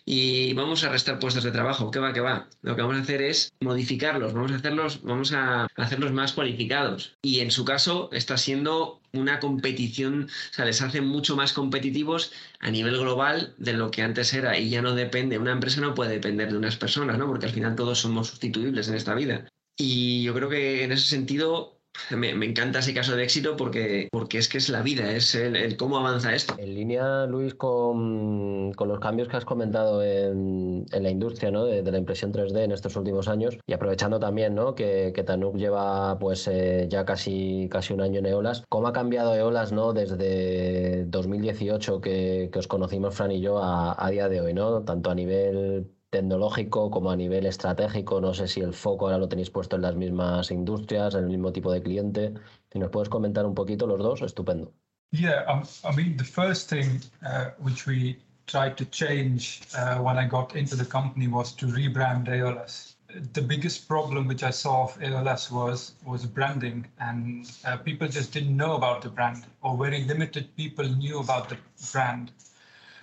y 0.06 0.54
vamos 0.54 0.84
a 0.84 0.88
restar 0.88 1.18
puestos 1.18 1.44
de 1.44 1.50
trabajo. 1.50 1.90
¿Qué 1.90 1.98
va, 1.98 2.14
qué 2.14 2.20
va? 2.20 2.48
Lo 2.62 2.76
que 2.76 2.82
vamos 2.82 2.96
a 2.96 3.02
hacer 3.02 3.20
es 3.20 3.52
modificarlos, 3.60 4.32
vamos 4.32 4.52
a 4.52 4.56
hacerlos, 4.56 5.02
vamos 5.02 5.32
a 5.32 5.66
hacerlos 5.76 6.12
más 6.12 6.32
cualificados. 6.32 7.18
Y 7.22 7.40
en 7.40 7.50
su 7.50 7.64
caso 7.66 8.08
está 8.12 8.38
siendo 8.38 9.02
una 9.16 9.40
competición, 9.40 10.24
o 10.24 10.54
sea, 10.54 10.64
les 10.64 10.82
hace 10.82 11.00
mucho 11.00 11.36
más 11.36 11.52
competitivos 11.52 12.32
a 12.60 12.70
nivel 12.70 12.98
global 12.98 13.54
de 13.58 13.72
lo 13.74 13.90
que 13.90 14.02
antes 14.02 14.32
era 14.34 14.58
y 14.58 14.70
ya 14.70 14.82
no 14.82 14.94
depende, 14.94 15.38
una 15.38 15.52
empresa 15.52 15.80
no 15.80 15.94
puede 15.94 16.12
depender 16.12 16.50
de 16.50 16.58
unas 16.58 16.76
personas, 16.76 17.18
¿no? 17.18 17.26
Porque 17.26 17.46
al 17.46 17.52
final 17.52 17.74
todos 17.76 17.98
somos 18.00 18.28
sustituibles 18.28 18.88
en 18.88 18.94
esta 18.94 19.14
vida. 19.14 19.48
Y 19.78 20.22
yo 20.22 20.34
creo 20.34 20.48
que 20.48 20.84
en 20.84 20.92
ese 20.92 21.06
sentido 21.06 21.75
me, 22.10 22.30
encanta 22.30 22.80
ese 22.80 22.94
caso 22.94 23.16
de 23.16 23.24
éxito 23.24 23.56
porque, 23.56 24.08
porque 24.10 24.38
es 24.38 24.48
que 24.48 24.58
es 24.58 24.68
la 24.68 24.82
vida, 24.82 25.10
es 25.12 25.34
el, 25.34 25.76
cómo 25.76 25.98
avanza 25.98 26.34
esto. 26.34 26.54
En 26.58 26.74
línea, 26.74 27.26
Luis, 27.26 27.54
con, 27.54 28.72
con, 28.72 28.88
los 28.88 29.00
cambios 29.00 29.28
que 29.28 29.36
has 29.36 29.44
comentado 29.44 30.02
en, 30.02 30.86
en 30.92 31.02
la 31.02 31.10
industria 31.10 31.50
¿no? 31.50 31.64
de, 31.64 31.82
de, 31.82 31.92
la 31.92 31.98
impresión 31.98 32.32
3D 32.32 32.64
en 32.64 32.72
estos 32.72 32.96
últimos 32.96 33.28
años 33.28 33.58
y 33.66 33.72
aprovechando 33.72 34.18
también 34.18 34.54
¿no? 34.54 34.74
que, 34.74 35.12
que 35.14 35.22
Tanuk 35.22 35.56
lleva 35.56 36.18
pues 36.18 36.48
eh, 36.48 36.86
ya 36.88 37.04
casi, 37.04 37.68
casi 37.70 37.92
un 37.92 38.00
año 38.00 38.20
en 38.20 38.26
Eolas, 38.26 38.64
¿cómo 38.68 38.88
ha 38.88 38.92
cambiado 38.92 39.34
Eolas 39.34 39.72
¿no? 39.72 39.92
desde 39.92 41.04
2018 41.06 42.00
que, 42.00 42.50
que 42.52 42.58
os 42.58 42.68
conocimos 42.68 43.14
Fran 43.14 43.32
y 43.32 43.40
yo 43.40 43.58
a, 43.58 43.94
a 43.98 44.10
día 44.10 44.28
de 44.28 44.40
hoy, 44.40 44.54
¿no? 44.54 44.82
tanto 44.82 45.10
a 45.10 45.14
nivel 45.14 45.95
tecnológico 46.16 46.90
como 46.90 47.10
a 47.10 47.16
nivel 47.16 47.44
estratégico. 47.46 48.20
No 48.20 48.32
sé 48.32 48.48
si 48.48 48.60
el 48.60 48.72
foco 48.72 49.06
ahora 49.06 49.18
lo 49.18 49.28
tenéis 49.28 49.50
puesto 49.50 49.76
en 49.76 49.82
las 49.82 49.94
mismas 49.94 50.50
industrias, 50.50 51.14
en 51.14 51.24
el 51.24 51.30
mismo 51.30 51.52
tipo 51.52 51.70
de 51.70 51.82
cliente. 51.82 52.34
Si 52.72 52.78
nos 52.78 52.90
puedes 52.90 53.08
comentar 53.08 53.44
un 53.44 53.54
poquito 53.54 53.86
los 53.86 53.98
dos, 53.98 54.22
estupendo. 54.22 54.72
Yeah, 55.12 55.44
um, 55.48 55.62
I 55.84 55.94
mean, 55.94 56.16
the 56.16 56.24
first 56.24 56.68
thing 56.68 57.00
uh, 57.22 57.50
which 57.58 57.86
we 57.86 58.16
tried 58.46 58.76
to 58.76 58.84
change 58.86 59.60
uh, 59.76 59.98
when 59.98 60.18
I 60.18 60.26
got 60.26 60.56
into 60.56 60.74
the 60.74 60.84
company 60.84 61.28
was 61.28 61.52
to 61.56 61.66
rebrand 61.66 62.28
Aeolus. 62.28 62.96
The 63.32 63.42
biggest 63.42 63.86
problem 63.86 64.26
which 64.26 64.42
I 64.42 64.50
saw 64.50 64.84
of 64.84 64.98
Aeolus 65.00 65.50
was 65.50 65.94
was 66.04 66.26
branding, 66.26 66.86
and 66.98 67.46
uh, 67.64 67.76
people 67.76 68.08
just 68.08 68.32
didn't 68.32 68.56
know 68.56 68.74
about 68.74 69.02
the 69.02 69.10
brand, 69.10 69.44
or 69.62 69.76
very 69.76 70.02
limited 70.04 70.44
people 70.56 70.88
knew 70.88 71.20
about 71.20 71.48
the 71.48 71.56
brand. 71.92 72.32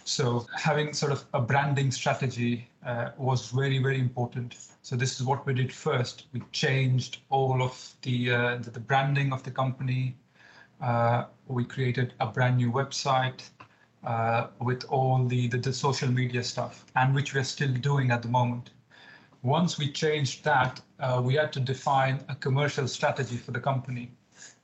So 0.05 0.45
having 0.57 0.93
sort 0.93 1.11
of 1.11 1.25
a 1.33 1.39
branding 1.39 1.91
strategy 1.91 2.69
uh, 2.85 3.11
was 3.17 3.49
very 3.51 3.79
very 3.79 3.99
important. 3.99 4.55
So 4.81 4.95
this 4.95 5.19
is 5.19 5.25
what 5.25 5.45
we 5.45 5.53
did 5.53 5.71
first. 5.71 6.27
We 6.33 6.41
changed 6.51 7.19
all 7.29 7.61
of 7.61 7.93
the 8.01 8.31
uh, 8.31 8.57
the, 8.57 8.71
the 8.71 8.79
branding 8.79 9.31
of 9.33 9.43
the 9.43 9.51
company. 9.51 10.15
Uh, 10.81 11.25
we 11.47 11.63
created 11.63 12.13
a 12.19 12.27
brand 12.27 12.57
new 12.57 12.71
website 12.71 13.49
uh, 14.03 14.47
with 14.59 14.83
all 14.89 15.23
the, 15.25 15.47
the, 15.47 15.57
the 15.57 15.73
social 15.73 16.09
media 16.09 16.43
stuff, 16.43 16.85
and 16.95 17.15
which 17.15 17.33
we're 17.33 17.43
still 17.43 17.73
doing 17.73 18.11
at 18.11 18.21
the 18.21 18.27
moment. 18.27 18.71
Once 19.43 19.77
we 19.77 19.91
changed 19.91 20.43
that, 20.43 20.81
uh, 20.99 21.21
we 21.23 21.35
had 21.35 21.53
to 21.53 21.59
define 21.59 22.19
a 22.29 22.35
commercial 22.35 22.87
strategy 22.87 23.37
for 23.37 23.51
the 23.51 23.59
company. 23.59 24.11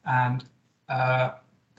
And 0.06 0.44
uh, 0.90 1.32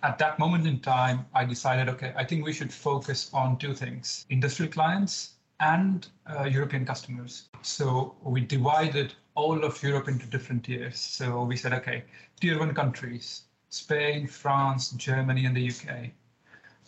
at 0.02 0.18
that 0.18 0.38
moment 0.38 0.66
in 0.66 0.80
time, 0.80 1.26
I 1.34 1.44
decided, 1.44 1.88
okay, 1.90 2.12
I 2.16 2.24
think 2.24 2.44
we 2.44 2.52
should 2.52 2.72
focus 2.72 3.30
on 3.32 3.58
two 3.58 3.74
things 3.74 4.24
industrial 4.30 4.72
clients 4.72 5.34
and 5.60 6.08
uh, 6.26 6.44
European 6.44 6.86
customers. 6.86 7.48
So 7.62 8.14
we 8.22 8.40
divided 8.40 9.14
all 9.34 9.62
of 9.64 9.82
Europe 9.82 10.08
into 10.08 10.26
different 10.26 10.64
tiers. 10.64 10.98
So 10.98 11.44
we 11.44 11.56
said, 11.56 11.72
okay, 11.74 12.04
tier 12.40 12.58
one 12.58 12.74
countries, 12.74 13.42
Spain, 13.68 14.26
France, 14.26 14.90
Germany, 14.90 15.44
and 15.44 15.56
the 15.56 15.70
UK. 15.70 16.10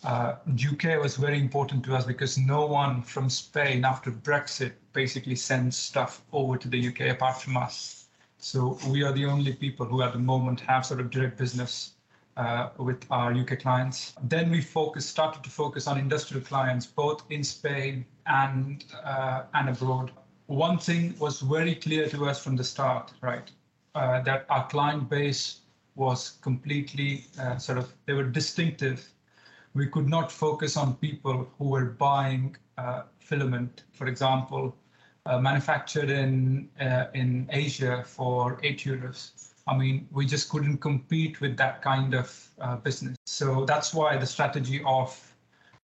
Uh, 0.03 0.35
UK 0.53 1.01
was 1.01 1.15
very 1.15 1.39
important 1.39 1.85
to 1.85 1.95
us 1.95 2.05
because 2.05 2.37
no 2.37 2.65
one 2.65 3.01
from 3.01 3.29
Spain 3.29 3.85
after 3.85 4.11
Brexit 4.11 4.73
basically 4.91 5.35
sends 5.35 5.77
stuff 5.77 6.21
over 6.33 6.57
to 6.57 6.67
the 6.67 6.87
UK 6.89 7.01
apart 7.11 7.41
from 7.41 7.55
us. 7.55 8.07
So 8.37 8.77
we 8.89 9.03
are 9.03 9.13
the 9.13 9.25
only 9.25 9.53
people 9.53 9.85
who 9.85 10.01
at 10.01 10.11
the 10.11 10.19
moment 10.19 10.59
have 10.61 10.85
sort 10.85 10.99
of 10.99 11.09
direct 11.09 11.37
business 11.37 11.93
uh, 12.37 12.69
with 12.77 13.05
our 13.11 13.33
UK 13.33 13.59
clients. 13.59 14.13
Then 14.23 14.49
we 14.49 14.61
focused, 14.61 15.09
started 15.09 15.43
to 15.43 15.49
focus 15.49 15.87
on 15.87 15.97
industrial 15.97 16.43
clients, 16.43 16.85
both 16.85 17.23
in 17.29 17.43
Spain 17.43 18.05
and 18.25 18.83
uh, 19.03 19.43
and 19.53 19.69
abroad. 19.69 20.11
One 20.47 20.77
thing 20.77 21.15
was 21.19 21.41
very 21.41 21.75
clear 21.75 22.07
to 22.09 22.25
us 22.25 22.43
from 22.43 22.55
the 22.55 22.63
start, 22.63 23.13
right? 23.21 23.49
Uh, 23.95 24.21
that 24.21 24.45
our 24.49 24.67
client 24.67 25.09
base 25.09 25.61
was 25.95 26.37
completely 26.41 27.25
uh, 27.39 27.57
sort 27.57 27.77
of 27.77 27.93
they 28.05 28.13
were 28.13 28.23
distinctive 28.23 29.13
we 29.73 29.87
could 29.87 30.07
not 30.07 30.31
focus 30.31 30.77
on 30.77 30.95
people 30.95 31.47
who 31.57 31.69
were 31.69 31.85
buying 31.85 32.55
uh, 32.77 33.03
filament, 33.19 33.83
for 33.91 34.07
example, 34.07 34.75
uh, 35.25 35.39
manufactured 35.39 36.09
in 36.09 36.69
in 37.13 37.47
Asia 37.51 38.03
for 38.05 38.59
eight 38.63 38.79
euros. 38.79 39.52
I 39.67 39.77
mean, 39.77 40.07
we 40.11 40.25
just 40.25 40.49
couldn't 40.49 40.77
compete 40.77 41.39
with 41.39 41.55
that 41.57 41.81
kind 41.81 42.13
of 42.13 42.49
uh, 42.59 42.77
business. 42.77 43.15
So 43.25 43.65
that's 43.65 43.93
why 43.93 44.17
the 44.17 44.25
strategy 44.25 44.81
of 44.85 45.35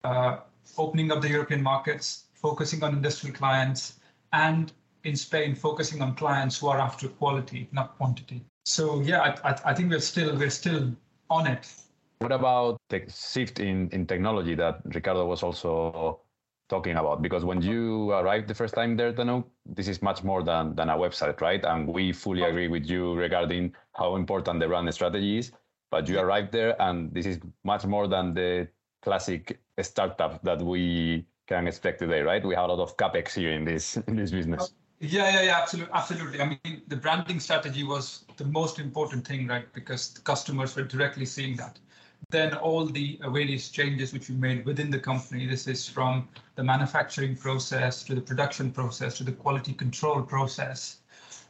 uh, 0.05 0.39
opening 0.79 1.11
up 1.11 1.23
the 1.23 1.29
European 1.29 1.63
markets, 1.63 2.27
focusing 2.35 2.83
on 2.85 2.93
industrial 2.93 3.35
clients, 3.35 4.01
and 4.33 4.73
in 5.03 5.17
Spain, 5.17 5.55
focusing 5.55 6.01
on 6.03 6.15
clients 6.15 6.59
who 6.59 6.69
are 6.69 6.79
after 6.79 7.09
quality, 7.09 7.69
not 7.73 7.97
quantity. 7.97 8.45
So 8.65 9.01
yeah, 9.03 9.21
I, 9.21 9.51
I, 9.51 9.61
I 9.67 9.75
think 9.75 9.91
we're 9.91 10.01
still 10.01 10.37
we're 10.37 10.51
still 10.51 10.93
on 11.31 11.47
it 11.47 11.67
what 12.25 12.33
about 12.33 12.81
the 12.89 13.03
shift 13.09 13.61
in, 13.61 13.91
in 13.91 14.07
technology 14.07 14.55
that 14.55 14.81
Ricardo 14.87 15.27
was 15.27 15.43
also 15.43 16.21
talking 16.69 16.97
about? 16.97 17.23
Because 17.23 17.45
when 17.45 17.63
you 17.63 18.11
arrived 18.13 18.49
the 18.49 18.55
first 18.55 18.75
time 18.75 18.97
there, 18.97 19.13
Tanu, 19.13 19.45
this 19.67 19.89
is 19.89 20.03
much 20.03 20.25
more 20.25 20.43
than, 20.43 20.75
than 20.75 20.89
a 20.89 20.97
website, 20.97 21.41
right? 21.41 21.65
And 21.65 21.89
we 21.89 22.13
fully 22.13 22.43
agree 22.43 22.69
with 22.69 22.87
you 22.87 23.15
regarding 23.15 23.75
how 23.93 24.17
important 24.17 24.61
the 24.61 24.69
brand 24.69 24.93
strategy 24.95 25.39
is. 25.39 25.53
But 25.91 26.09
you 26.09 26.19
arrived 26.19 26.51
there, 26.53 26.81
and 26.83 27.13
this 27.15 27.27
is 27.27 27.39
much 27.63 27.87
more 27.87 28.09
than 28.09 28.35
the 28.35 28.69
classic 29.03 29.61
startup 29.81 30.43
that 30.43 30.61
we 30.61 31.25
can 31.47 31.69
expect 31.69 32.01
today, 32.01 32.23
right? 32.23 32.45
We 32.45 32.55
have 32.55 32.65
a 32.65 32.73
lot 32.73 32.83
of 32.83 32.97
capex 32.97 33.35
here 33.35 33.53
in 33.53 33.65
this 33.65 33.97
in 34.09 34.17
this 34.17 34.31
business. 34.31 34.73
Yeah, 35.01 35.31
yeah, 35.31 35.43
yeah, 35.43 35.61
absolutely, 35.61 35.93
absolutely. 35.93 36.41
I 36.41 36.49
mean, 36.49 36.83
the 36.89 36.97
branding 36.97 37.39
strategy 37.39 37.85
was 37.85 38.25
the 38.37 38.45
most 38.45 38.79
important 38.79 39.27
thing, 39.27 39.47
right? 39.47 39.71
Because 39.75 40.15
the 40.15 40.21
customers 40.21 40.75
were 40.75 40.85
directly 40.85 41.27
seeing 41.27 41.57
that 41.57 41.79
then 42.31 42.55
all 42.55 42.87
the 42.87 43.19
various 43.29 43.71
changes 43.71 44.13
which 44.13 44.29
we 44.29 44.37
made 44.37 44.65
within 44.65 44.91
the 44.91 44.99
company. 44.99 45.47
This 45.47 45.67
is 45.67 45.89
from 45.89 46.29
the 46.55 46.65
manufacturing 46.65 47.37
process 47.37 48.03
to 48.05 48.15
the 48.15 48.21
production 48.21 48.71
process 48.71 49.19
to 49.19 49.25
the 49.25 49.33
quality 49.33 49.73
control 49.73 50.23
process. 50.23 50.99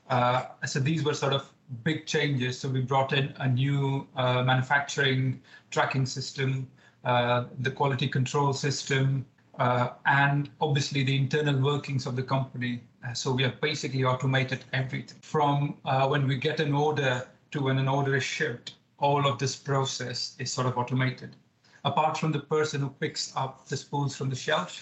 Uh, 0.08 0.44
so 0.66 0.80
these 0.80 1.02
were 1.04 1.14
sort 1.14 1.32
of 1.32 1.50
big 1.82 2.06
changes. 2.06 2.58
So 2.58 2.68
we 2.68 2.80
brought 2.80 3.12
in 3.12 3.34
a 3.38 3.48
new 3.48 4.06
uh, 4.16 4.42
manufacturing 4.42 5.40
tracking 5.70 6.06
system, 6.06 6.68
uh, 7.04 7.44
the 7.60 7.70
quality 7.70 8.08
control 8.08 8.52
system, 8.52 9.26
uh, 9.58 9.90
and 10.06 10.50
obviously 10.60 11.04
the 11.04 11.16
internal 11.16 11.58
workings 11.60 12.06
of 12.06 12.16
the 12.16 12.22
company. 12.22 12.82
So 13.12 13.32
we 13.32 13.42
have 13.42 13.60
basically 13.60 14.04
automated 14.04 14.64
everything 14.72 15.18
from 15.20 15.76
uh, 15.84 16.08
when 16.08 16.26
we 16.26 16.36
get 16.38 16.58
an 16.60 16.74
order 16.74 17.26
to 17.50 17.62
when 17.62 17.78
an 17.78 17.86
order 17.86 18.16
is 18.16 18.24
shipped 18.24 18.74
all 19.04 19.26
of 19.26 19.38
this 19.38 19.54
process 19.54 20.34
is 20.38 20.50
sort 20.50 20.66
of 20.66 20.78
automated. 20.78 21.36
Apart 21.84 22.16
from 22.16 22.32
the 22.32 22.38
person 22.38 22.80
who 22.80 22.88
picks 22.88 23.36
up 23.36 23.68
the 23.68 23.76
spools 23.76 24.16
from 24.16 24.30
the 24.30 24.36
shelf, 24.36 24.72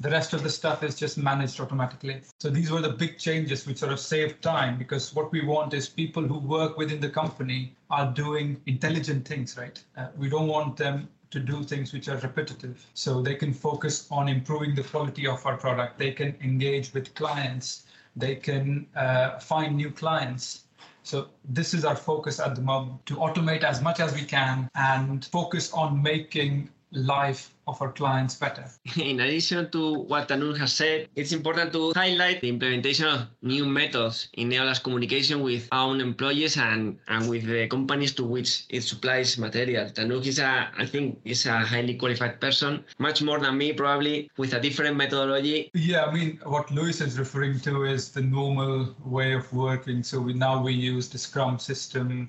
the 0.00 0.10
rest 0.10 0.32
of 0.32 0.42
the 0.42 0.50
stuff 0.50 0.82
is 0.82 0.98
just 0.98 1.16
managed 1.16 1.60
automatically. 1.60 2.20
So 2.40 2.50
these 2.50 2.72
were 2.72 2.80
the 2.80 2.94
big 3.04 3.16
changes 3.16 3.66
which 3.66 3.78
sort 3.78 3.92
of 3.92 4.00
saved 4.00 4.42
time 4.42 4.76
because 4.76 5.14
what 5.14 5.30
we 5.30 5.44
want 5.44 5.72
is 5.72 5.88
people 5.88 6.24
who 6.24 6.40
work 6.40 6.78
within 6.78 7.00
the 7.00 7.10
company 7.10 7.76
are 7.90 8.10
doing 8.10 8.60
intelligent 8.66 9.28
things, 9.28 9.56
right? 9.56 9.80
Uh, 9.96 10.08
we 10.18 10.28
don't 10.28 10.48
want 10.48 10.76
them 10.76 11.08
to 11.30 11.38
do 11.38 11.62
things 11.62 11.92
which 11.92 12.08
are 12.08 12.16
repetitive. 12.16 12.84
So 12.94 13.22
they 13.22 13.36
can 13.36 13.52
focus 13.52 14.08
on 14.10 14.28
improving 14.28 14.74
the 14.74 14.82
quality 14.82 15.28
of 15.28 15.46
our 15.46 15.56
product. 15.56 15.96
They 15.96 16.10
can 16.10 16.34
engage 16.42 16.92
with 16.92 17.14
clients. 17.14 17.84
They 18.16 18.34
can 18.34 18.88
uh, 18.96 19.38
find 19.38 19.76
new 19.76 19.92
clients 19.92 20.64
so 21.02 21.28
this 21.48 21.74
is 21.74 21.84
our 21.84 21.96
focus 21.96 22.40
at 22.40 22.54
the 22.54 22.60
moment 22.60 23.04
to 23.06 23.16
automate 23.16 23.62
as 23.62 23.80
much 23.80 24.00
as 24.00 24.14
we 24.14 24.24
can 24.24 24.68
and 24.74 25.24
focus 25.26 25.72
on 25.72 26.02
making 26.02 26.68
life 26.92 27.54
of 27.66 27.80
our 27.80 27.92
clients 27.92 28.34
better. 28.34 28.64
In 28.96 29.20
addition 29.20 29.70
to 29.70 30.00
what 30.00 30.28
Tanur 30.28 30.56
has 30.58 30.72
said, 30.72 31.08
it's 31.14 31.32
important 31.32 31.72
to 31.72 31.92
highlight 31.94 32.40
the 32.40 32.48
implementation 32.48 33.06
of 33.06 33.28
new 33.42 33.64
methods 33.64 34.28
in 34.34 34.48
Neola's 34.48 34.80
communication 34.80 35.42
with 35.42 35.68
our 35.70 35.88
own 35.88 36.00
employees 36.00 36.56
and, 36.56 36.98
and 37.08 37.28
with 37.28 37.46
the 37.46 37.68
companies 37.68 38.12
to 38.14 38.24
which 38.24 38.64
it 38.68 38.82
supplies 38.82 39.38
material. 39.38 39.88
Tanur 39.90 40.26
is 40.26 40.38
a, 40.38 40.68
I 40.76 40.86
think, 40.86 41.20
is 41.24 41.46
a 41.46 41.58
highly 41.58 41.94
qualified 41.94 42.40
person, 42.40 42.84
much 42.98 43.22
more 43.22 43.38
than 43.38 43.56
me 43.56 43.72
probably, 43.72 44.30
with 44.36 44.54
a 44.54 44.60
different 44.60 44.96
methodology. 44.96 45.70
Yeah, 45.74 46.04
I 46.04 46.12
mean, 46.12 46.40
what 46.44 46.70
Luis 46.70 47.00
is 47.00 47.18
referring 47.18 47.60
to 47.60 47.84
is 47.84 48.10
the 48.10 48.22
normal 48.22 48.94
way 49.04 49.32
of 49.32 49.50
working. 49.52 50.02
So 50.02 50.20
we 50.20 50.32
now 50.32 50.62
we 50.62 50.72
use 50.72 51.08
the 51.08 51.18
Scrum 51.18 51.58
system 51.58 52.28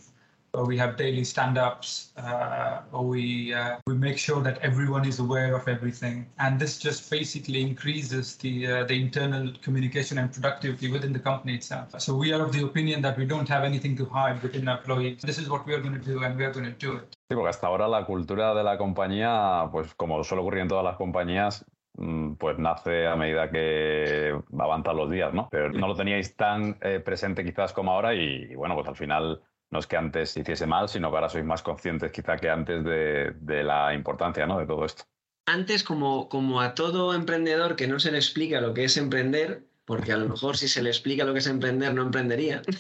or 0.53 0.65
we 0.65 0.77
have 0.77 0.98
daily 0.98 1.24
stand-ups, 1.24 2.12
uh, 2.17 2.81
or 2.91 3.05
we 3.05 3.53
uh, 3.53 3.77
we 3.88 3.93
make 3.93 4.17
sure 4.17 4.41
that 4.41 4.58
everyone 4.60 5.05
is 5.08 5.20
aware 5.20 5.55
of 5.55 5.67
everything, 5.67 6.27
and 6.39 6.60
this 6.60 6.77
just 6.77 7.10
basically 7.10 7.62
increases 7.62 8.36
the 8.38 8.67
uh, 8.67 8.84
the 8.84 9.00
internal 9.00 9.51
communication 9.62 10.17
and 10.17 10.31
productivity 10.34 10.91
within 10.91 11.13
the 11.13 11.20
company 11.20 11.55
itself. 11.55 11.96
So 12.00 12.15
we 12.15 12.34
are 12.34 12.41
of 12.41 12.51
the 12.51 12.63
opinion 12.63 13.01
that 13.01 13.17
we 13.17 13.25
don't 13.25 13.48
have 13.48 13.63
anything 13.63 13.96
to 13.98 14.05
hide 14.05 14.41
within 14.43 14.67
our 14.67 14.79
employees. 14.79 15.22
This 15.22 15.38
is 15.38 15.50
what 15.50 15.65
we 15.65 15.74
are 15.74 15.79
going 15.79 15.98
to 16.00 16.05
do, 16.05 16.24
and 16.24 16.38
we 16.38 16.43
are 16.43 16.51
going 16.51 16.65
to 16.65 16.77
do 16.77 16.98
it. 16.98 17.15
Sí, 17.29 17.36
porque 17.36 17.50
hasta 17.50 17.67
ahora 17.67 17.88
la 17.88 18.05
cultura 18.05 18.53
de 18.53 18.63
la 18.63 18.77
compañía, 18.77 19.70
pues 19.72 19.93
como 19.96 20.22
suele 20.24 20.41
ocurrir 20.41 20.63
en 20.63 20.67
todas 20.67 20.84
las 20.84 20.98
compañías, 20.98 21.65
mm, 21.93 22.34
pues 22.34 22.60
nace 22.60 23.08
a 23.08 23.15
medida 23.15 23.50
que 23.50 24.38
avanzan 24.60 24.98
los 24.98 25.10
días, 25.10 25.34
¿no? 25.34 25.48
Pero 25.50 25.72
no 25.72 25.88
lo 25.88 25.96
teníais 25.96 26.36
tan 26.36 26.77
eh, 26.81 27.00
presente 27.00 27.46
quizás 27.46 27.72
como 27.72 27.93
ahora 27.93 28.13
y, 28.13 28.50
y, 28.51 28.55
bueno, 28.55 28.75
pues 28.75 28.89
al 28.89 28.98
final 28.98 29.41
no 29.72 29.80
es 29.80 29.88
que 29.88 29.98
antes 29.98 30.36
hiciese 30.38 30.68
mal, 30.68 30.90
sino 30.90 31.10
que 31.10 31.16
ahora 31.16 31.30
sois 31.30 31.46
más 31.46 31.63
conscientes 31.63 32.12
quizá 32.12 32.38
que 32.38 32.50
antes 32.50 32.84
de, 32.84 33.34
de 33.40 33.63
la 33.63 33.94
importancia 33.94 34.46
¿no? 34.46 34.60
de 34.60 34.68
todo 34.68 34.86
esto. 34.86 35.04
Antes, 35.46 35.84
como, 35.84 36.30
como 36.30 36.62
a 36.62 36.75
todo 36.75 37.13
emprendedor 37.16 37.75
que 37.75 37.88
no 37.88 38.00
se 38.00 38.12
le 38.12 38.18
explica 38.18 38.62
lo 38.62 38.74
que 38.74 38.84
es 38.84 38.98
emprender, 38.98 39.66
porque 39.86 40.12
a 40.12 40.18
lo 40.18 40.30
mejor 40.30 40.58
si 40.58 40.68
se 40.68 40.84
le 40.84 40.90
explica 40.90 41.24
lo 41.24 41.34
que 41.34 41.40
es 41.40 41.48
emprender, 41.48 41.94
no 41.94 42.04
emprendería. 42.04 42.62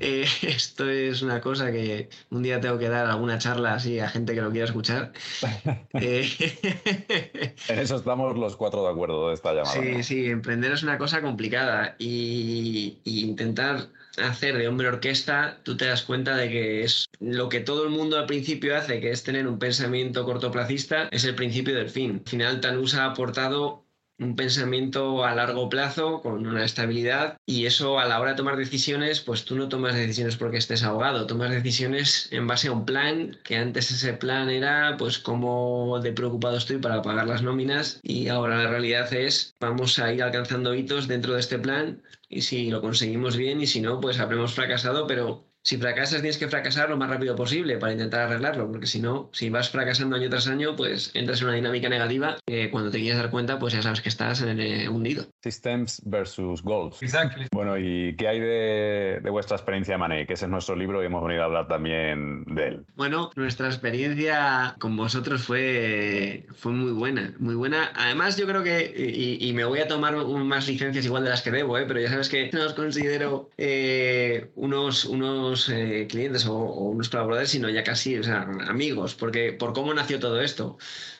Eh, 0.00 0.26
esto 0.42 0.88
es 0.88 1.22
una 1.22 1.40
cosa 1.40 1.72
que 1.72 2.08
un 2.30 2.44
día 2.44 2.60
tengo 2.60 2.78
que 2.78 2.88
dar 2.88 3.06
alguna 3.06 3.36
charla 3.38 3.74
así 3.74 3.98
a 3.98 4.08
gente 4.08 4.32
que 4.32 4.40
lo 4.40 4.52
quiera 4.52 4.66
escuchar. 4.66 5.12
Eh, 6.00 7.56
en 7.68 7.78
eso 7.80 7.96
estamos 7.96 8.38
los 8.38 8.54
cuatro 8.54 8.84
de 8.84 8.90
acuerdo 8.92 9.28
de 9.28 9.34
esta 9.34 9.52
llamada. 9.52 9.72
Sí, 9.72 10.04
sí, 10.04 10.26
emprender 10.26 10.70
es 10.70 10.84
una 10.84 10.98
cosa 10.98 11.20
complicada 11.20 11.96
y, 11.98 13.00
y 13.02 13.24
intentar 13.24 13.88
hacer 14.22 14.56
de 14.56 14.68
hombre 14.68 14.88
orquesta, 14.88 15.60
tú 15.62 15.76
te 15.76 15.86
das 15.86 16.02
cuenta 16.02 16.36
de 16.36 16.48
que 16.48 16.82
es 16.82 17.06
lo 17.20 17.48
que 17.48 17.60
todo 17.60 17.84
el 17.84 17.90
mundo 17.90 18.18
al 18.18 18.26
principio 18.26 18.76
hace, 18.76 19.00
que 19.00 19.10
es 19.10 19.22
tener 19.22 19.46
un 19.46 19.58
pensamiento 19.58 20.24
cortoplacista, 20.24 21.08
es 21.10 21.24
el 21.24 21.34
principio 21.34 21.74
del 21.74 21.90
fin. 21.90 22.22
Al 22.24 22.30
final, 22.30 22.60
Tanús 22.60 22.94
ha 22.94 23.06
aportado 23.06 23.88
un 24.18 24.34
pensamiento 24.34 25.24
a 25.24 25.34
largo 25.34 25.68
plazo 25.68 26.20
con 26.20 26.46
una 26.46 26.64
estabilidad 26.64 27.38
y 27.46 27.66
eso 27.66 27.98
a 27.98 28.06
la 28.06 28.20
hora 28.20 28.32
de 28.32 28.36
tomar 28.36 28.56
decisiones, 28.56 29.20
pues 29.20 29.44
tú 29.44 29.54
no 29.54 29.68
tomas 29.68 29.94
decisiones 29.94 30.36
porque 30.36 30.56
estés 30.56 30.82
ahogado, 30.82 31.26
tomas 31.26 31.50
decisiones 31.50 32.28
en 32.32 32.46
base 32.46 32.68
a 32.68 32.72
un 32.72 32.84
plan, 32.84 33.38
que 33.44 33.56
antes 33.56 33.90
ese 33.90 34.14
plan 34.14 34.50
era 34.50 34.96
pues 34.98 35.18
cómo 35.18 36.00
de 36.02 36.12
preocupado 36.12 36.56
estoy 36.56 36.78
para 36.78 37.02
pagar 37.02 37.28
las 37.28 37.42
nóminas 37.42 38.00
y 38.02 38.28
ahora 38.28 38.62
la 38.62 38.70
realidad 38.70 39.12
es 39.12 39.54
vamos 39.60 39.98
a 39.98 40.12
ir 40.12 40.22
alcanzando 40.22 40.74
hitos 40.74 41.06
dentro 41.06 41.34
de 41.34 41.40
este 41.40 41.58
plan 41.58 42.02
y 42.28 42.42
si 42.42 42.70
lo 42.70 42.80
conseguimos 42.80 43.36
bien 43.36 43.60
y 43.60 43.66
si 43.66 43.80
no, 43.80 44.00
pues 44.00 44.18
habremos 44.20 44.54
fracasado, 44.54 45.06
pero 45.06 45.47
si 45.62 45.76
fracasas 45.76 46.20
tienes 46.20 46.38
que 46.38 46.48
fracasar 46.48 46.88
lo 46.88 46.96
más 46.96 47.10
rápido 47.10 47.36
posible 47.36 47.78
para 47.78 47.92
intentar 47.92 48.20
arreglarlo, 48.20 48.70
porque 48.70 48.86
si 48.86 49.00
no, 49.00 49.30
si 49.32 49.50
vas 49.50 49.70
fracasando 49.70 50.16
año 50.16 50.28
tras 50.28 50.48
año, 50.48 50.76
pues 50.76 51.10
entras 51.14 51.40
en 51.40 51.48
una 51.48 51.56
dinámica 51.56 51.88
negativa 51.88 52.36
que 52.46 52.70
cuando 52.70 52.90
te 52.90 52.98
quieres 52.98 53.18
dar 53.18 53.30
cuenta, 53.30 53.58
pues 53.58 53.74
ya 53.74 53.82
sabes 53.82 54.00
que 54.00 54.08
estás 54.08 54.40
en 54.42 54.60
el 54.60 54.88
hundido. 54.88 55.26
Systems 55.42 56.02
versus 56.04 56.62
goals. 56.62 57.02
Exactly. 57.02 57.46
Bueno, 57.52 57.76
¿y 57.78 58.14
qué 58.16 58.28
hay 58.28 58.40
de, 58.40 59.20
de 59.22 59.30
vuestra 59.30 59.56
experiencia 59.56 59.94
de 59.94 59.98
Money? 59.98 60.26
Que 60.26 60.34
ese 60.34 60.46
es 60.46 60.50
nuestro 60.50 60.76
libro 60.76 61.02
y 61.02 61.06
hemos 61.06 61.22
venido 61.24 61.42
a 61.42 61.46
hablar 61.46 61.68
también 61.68 62.44
de 62.44 62.68
él. 62.68 62.84
Bueno, 62.94 63.30
nuestra 63.36 63.66
experiencia 63.66 64.76
con 64.78 64.96
vosotros 64.96 65.42
fue, 65.42 66.46
fue 66.54 66.72
muy 66.72 66.92
buena, 66.92 67.34
muy 67.38 67.54
buena. 67.54 67.92
Además, 67.94 68.36
yo 68.36 68.46
creo 68.46 68.62
que, 68.62 68.94
y, 68.96 69.48
y 69.48 69.52
me 69.52 69.64
voy 69.64 69.80
a 69.80 69.88
tomar 69.88 70.14
más 70.16 70.68
licencias 70.68 71.04
igual 71.04 71.24
de 71.24 71.30
las 71.30 71.42
que 71.42 71.50
debo, 71.50 71.78
¿eh? 71.78 71.84
pero 71.86 72.00
ya 72.00 72.08
sabes 72.08 72.28
que 72.28 72.50
no 72.52 72.64
os 72.64 72.74
considero 72.74 73.50
eh, 73.58 74.50
unos, 74.54 75.04
unos 75.04 75.47
eh, 75.68 76.06
clientes 76.08 76.46
o, 76.46 76.54
o 76.54 76.90
unos 76.90 77.08
colaboradores, 77.08 77.50
sino 77.50 77.68
ya 77.68 77.82
casi 77.84 78.18
o 78.18 78.24
sea, 78.24 78.42
amigos, 78.68 79.14
porque 79.14 79.52
por 79.52 79.72
cómo 79.72 79.94
nació 79.94 80.18
todo 80.18 80.40
esto. 80.40 80.78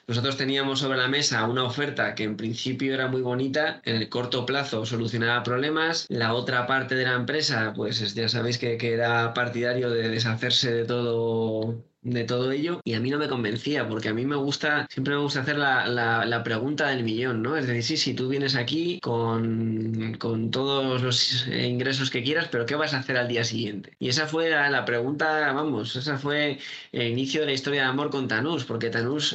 Nosotros 0.08 0.38
teníamos 0.38 0.78
sobre 0.80 0.96
la 0.96 1.06
mesa 1.08 1.46
una 1.46 1.64
oferta 1.64 2.14
que 2.14 2.24
en 2.24 2.36
principio 2.38 2.94
era 2.94 3.08
muy 3.08 3.20
bonita, 3.20 3.82
en 3.84 3.96
el 3.96 4.08
corto 4.08 4.46
plazo 4.46 4.86
solucionaba 4.86 5.42
problemas, 5.42 6.06
la 6.08 6.32
otra 6.32 6.66
parte 6.66 6.94
de 6.94 7.04
la 7.04 7.12
empresa, 7.14 7.74
pues 7.76 8.00
es- 8.00 8.14
ya 8.14 8.26
sabéis 8.28 8.56
que, 8.56 8.78
que 8.78 8.94
era 8.94 9.34
partidario 9.34 9.90
de 9.90 10.08
deshacerse 10.08 10.72
de 10.72 10.84
todo 10.86 11.84
de 12.00 12.22
todo 12.24 12.52
ello 12.52 12.80
y 12.84 12.94
a 12.94 13.00
mí 13.00 13.10
no 13.10 13.18
me 13.18 13.28
convencía 13.28 13.86
porque 13.88 14.08
a 14.08 14.14
mí 14.14 14.24
me 14.24 14.36
gusta 14.36 14.86
siempre 14.88 15.14
me 15.14 15.20
gusta 15.20 15.40
hacer 15.40 15.58
la, 15.58 15.86
la- 15.88 16.24
la 16.24 16.42
pregunta 16.44 16.88
del 16.88 17.02
millón 17.02 17.42
¿no? 17.42 17.56
es 17.56 17.66
decir, 17.66 17.82
sí, 17.82 17.96
si 17.96 18.14
tú 18.14 18.28
vienes 18.28 18.54
aquí 18.54 19.00
con, 19.00 20.14
con 20.18 20.50
todos 20.52 21.02
los 21.02 21.46
ingresos 21.48 22.10
que 22.10 22.22
quieras 22.22 22.48
pero 22.50 22.66
¿qué 22.66 22.76
vas 22.76 22.94
a 22.94 22.98
hacer 23.00 23.16
al 23.18 23.26
día 23.28 23.42
siguiente? 23.44 23.94
y 23.98 24.08
esa 24.08 24.26
fue 24.28 24.48
la, 24.48 24.70
la 24.70 24.84
pregunta 24.84 25.52
vamos, 25.52 25.96
esa 25.96 26.16
fue 26.18 26.58
el 26.92 27.08
inicio 27.10 27.40
de 27.40 27.46
la 27.48 27.52
historia 27.52 27.82
de 27.82 27.88
amor 27.88 28.10
con 28.10 28.28
Tanús 28.28 28.64
porque 28.64 28.90
Tanús 28.90 29.32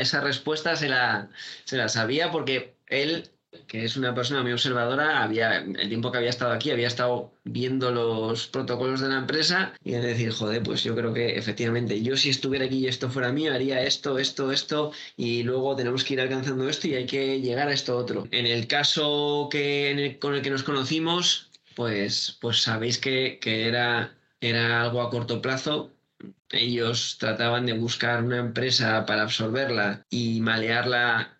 esa, 0.00 0.20
respuesta 0.20 0.76
se 0.76 0.88
la, 0.88 1.30
se 1.64 1.76
la 1.76 1.88
sabía 1.88 2.30
porque 2.30 2.76
él 2.86 3.30
que 3.66 3.84
es 3.84 3.96
una 3.96 4.14
persona 4.14 4.42
muy 4.42 4.52
observadora, 4.52 5.22
había, 5.22 5.58
el 5.58 5.88
tiempo 5.88 6.10
que 6.10 6.18
había 6.18 6.30
estado 6.30 6.52
aquí, 6.52 6.70
había 6.70 6.86
estado 6.86 7.32
viendo 7.44 7.90
los 7.90 8.46
protocolos 8.48 9.00
de 9.00 9.08
la 9.08 9.18
empresa 9.18 9.72
y 9.82 9.92
de 9.92 10.00
decir, 10.00 10.32
joder, 10.32 10.62
pues 10.62 10.82
yo 10.82 10.94
creo 10.94 11.12
que 11.12 11.36
efectivamente, 11.36 12.02
yo 12.02 12.16
si 12.16 12.30
estuviera 12.30 12.66
aquí 12.66 12.78
y 12.78 12.88
esto 12.88 13.10
fuera 13.10 13.32
mío, 13.32 13.52
haría 13.52 13.82
esto, 13.82 14.18
esto, 14.18 14.52
esto, 14.52 14.92
y 15.16 15.42
luego 15.42 15.76
tenemos 15.76 16.04
que 16.04 16.14
ir 16.14 16.20
alcanzando 16.20 16.68
esto 16.68 16.88
y 16.88 16.94
hay 16.94 17.06
que 17.06 17.40
llegar 17.40 17.68
a 17.68 17.72
esto 17.72 17.96
otro. 17.96 18.26
En 18.30 18.46
el 18.46 18.66
caso 18.66 19.48
que, 19.50 20.18
con 20.20 20.34
el 20.34 20.42
que 20.42 20.50
nos 20.50 20.62
conocimos, 20.62 21.50
pues, 21.76 22.38
pues 22.40 22.62
sabéis 22.62 22.98
que, 22.98 23.38
que 23.40 23.68
era, 23.68 24.16
era 24.40 24.82
algo 24.82 25.02
a 25.02 25.10
corto 25.10 25.40
plazo, 25.42 25.93
ellos 26.50 27.16
trataban 27.18 27.66
de 27.66 27.72
buscar 27.72 28.22
una 28.22 28.38
empresa 28.38 29.04
para 29.06 29.22
absorberla 29.22 30.04
y 30.10 30.40
malearla 30.40 31.33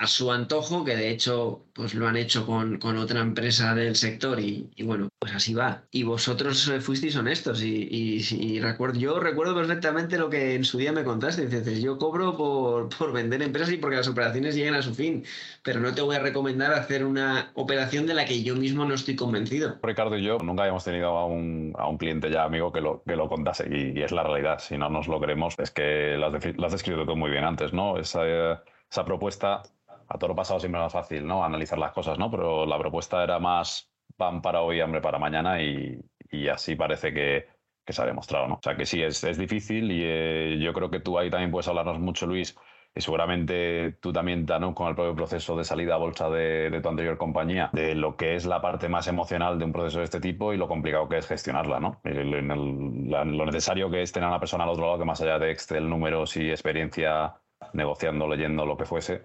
a 0.00 0.06
su 0.06 0.30
antojo, 0.32 0.84
que 0.84 0.96
de 0.96 1.10
hecho 1.10 1.64
pues 1.72 1.94
lo 1.94 2.06
han 2.08 2.16
hecho 2.16 2.46
con, 2.46 2.78
con 2.78 2.96
otra 2.98 3.20
empresa 3.20 3.74
del 3.74 3.96
sector 3.96 4.38
y, 4.40 4.70
bueno, 4.82 5.08
pues 5.18 5.34
así 5.34 5.54
va. 5.54 5.82
Y 5.90 6.02
vosotros 6.02 6.68
eh, 6.68 6.80
fuisteis 6.80 7.16
honestos 7.16 7.62
y, 7.62 7.88
y- 7.90 8.60
recuerdo, 8.60 8.98
yo 8.98 9.18
recuerdo 9.20 9.54
perfectamente 9.54 10.18
lo 10.18 10.28
que 10.28 10.54
en 10.54 10.64
su 10.64 10.78
día 10.78 10.92
me 10.92 11.04
contaste. 11.04 11.46
Dices, 11.46 11.80
yo 11.82 11.96
cobro 11.98 12.36
por, 12.36 12.88
por 12.98 13.12
vender 13.12 13.42
empresas 13.42 13.72
y 13.72 13.78
porque 13.78 13.96
las 13.96 14.08
operaciones 14.08 14.54
lleguen 14.54 14.74
a 14.74 14.82
su 14.82 14.94
fin, 14.94 15.24
pero 15.62 15.80
no 15.80 15.94
te 15.94 16.02
voy 16.02 16.16
a 16.16 16.20
recomendar 16.20 16.72
hacer 16.72 17.04
una 17.04 17.50
operación 17.54 18.06
de 18.06 18.14
la 18.14 18.24
que 18.24 18.42
yo 18.42 18.56
mismo 18.56 18.84
no 18.84 18.94
estoy 18.94 19.16
convencido. 19.16 19.78
Ricardo 19.82 20.16
y 20.16 20.22
yo 20.22 20.38
nunca 20.38 20.62
habíamos 20.62 20.84
tenido 20.84 21.16
a 21.16 21.26
un, 21.26 21.72
a 21.78 21.88
un 21.88 21.96
cliente 21.96 22.30
ya 22.30 22.44
amigo 22.44 22.72
que 22.72 22.80
lo, 22.80 23.02
que 23.04 23.16
lo 23.16 23.28
contase 23.28 23.68
y, 23.70 24.00
es 24.02 24.12
la 24.12 24.22
realidad. 24.22 24.58
Si 24.58 24.76
no 24.76 24.88
nos 24.90 25.08
lo 25.08 25.20
creemos, 25.20 25.54
es 25.58 25.70
que 25.70 26.16
lo 26.16 26.66
has 26.66 26.72
descrito 26.72 27.06
tú 27.06 27.16
muy 27.16 27.30
bien 27.30 27.44
antes, 27.44 27.72
¿no? 27.72 27.98
Esa, 27.98 28.20
eh, 28.24 28.56
esa 28.90 29.04
propuesta, 29.04 29.62
a 30.08 30.18
todo 30.18 30.28
lo 30.28 30.36
pasado 30.36 30.58
siempre 30.60 30.80
más 30.80 30.92
fácil, 30.92 31.26
¿no? 31.26 31.44
Analizar 31.44 31.78
las 31.78 31.92
cosas, 31.92 32.18
¿no? 32.18 32.30
Pero 32.30 32.66
la 32.66 32.78
propuesta 32.78 33.22
era 33.22 33.38
más 33.38 33.92
pan 34.16 34.42
para 34.42 34.62
hoy, 34.62 34.80
hambre 34.80 35.00
para 35.00 35.18
mañana 35.18 35.62
y, 35.62 35.98
y 36.30 36.48
así 36.48 36.74
parece 36.74 37.14
que, 37.14 37.46
que 37.84 37.92
se 37.92 38.02
ha 38.02 38.06
demostrado, 38.06 38.48
¿no? 38.48 38.54
O 38.54 38.60
sea 38.62 38.76
que 38.76 38.86
sí, 38.86 39.02
es, 39.02 39.22
es 39.24 39.38
difícil 39.38 39.90
y 39.92 40.02
eh, 40.04 40.58
yo 40.60 40.72
creo 40.72 40.90
que 40.90 41.00
tú 41.00 41.18
ahí 41.18 41.30
también 41.30 41.50
puedes 41.50 41.68
hablarnos 41.68 42.00
mucho, 42.00 42.26
Luis, 42.26 42.56
y 42.94 43.00
seguramente 43.00 43.92
tú 44.00 44.12
también, 44.12 44.46
con 44.74 44.88
el 44.88 44.96
propio 44.96 45.14
proceso 45.14 45.56
de 45.56 45.62
salida 45.62 45.94
a 45.94 45.98
bolsa 45.98 46.28
de, 46.28 46.70
de 46.70 46.80
tu 46.80 46.88
anterior 46.88 47.16
compañía, 47.16 47.70
de 47.72 47.94
lo 47.94 48.16
que 48.16 48.34
es 48.34 48.46
la 48.46 48.60
parte 48.60 48.88
más 48.88 49.06
emocional 49.06 49.58
de 49.60 49.64
un 49.64 49.72
proceso 49.72 49.98
de 49.98 50.04
este 50.04 50.20
tipo 50.20 50.52
y 50.52 50.56
lo 50.56 50.66
complicado 50.66 51.08
que 51.08 51.18
es 51.18 51.28
gestionarla, 51.28 51.78
¿no? 51.78 52.00
Lo 52.04 53.46
necesario 53.46 53.90
que 53.90 54.02
es 54.02 54.10
tener 54.10 54.26
a 54.26 54.30
una 54.30 54.40
persona 54.40 54.64
al 54.64 54.70
otro 54.70 54.86
lado 54.86 54.98
que 54.98 55.04
más 55.04 55.20
allá 55.20 55.38
de 55.38 55.52
Excel, 55.52 55.88
números 55.88 56.36
y 56.36 56.50
experiencia 56.50 57.34
negociando, 57.74 58.28
leyendo, 58.28 58.66
lo 58.66 58.76
que 58.76 58.84
fuese, 58.84 59.22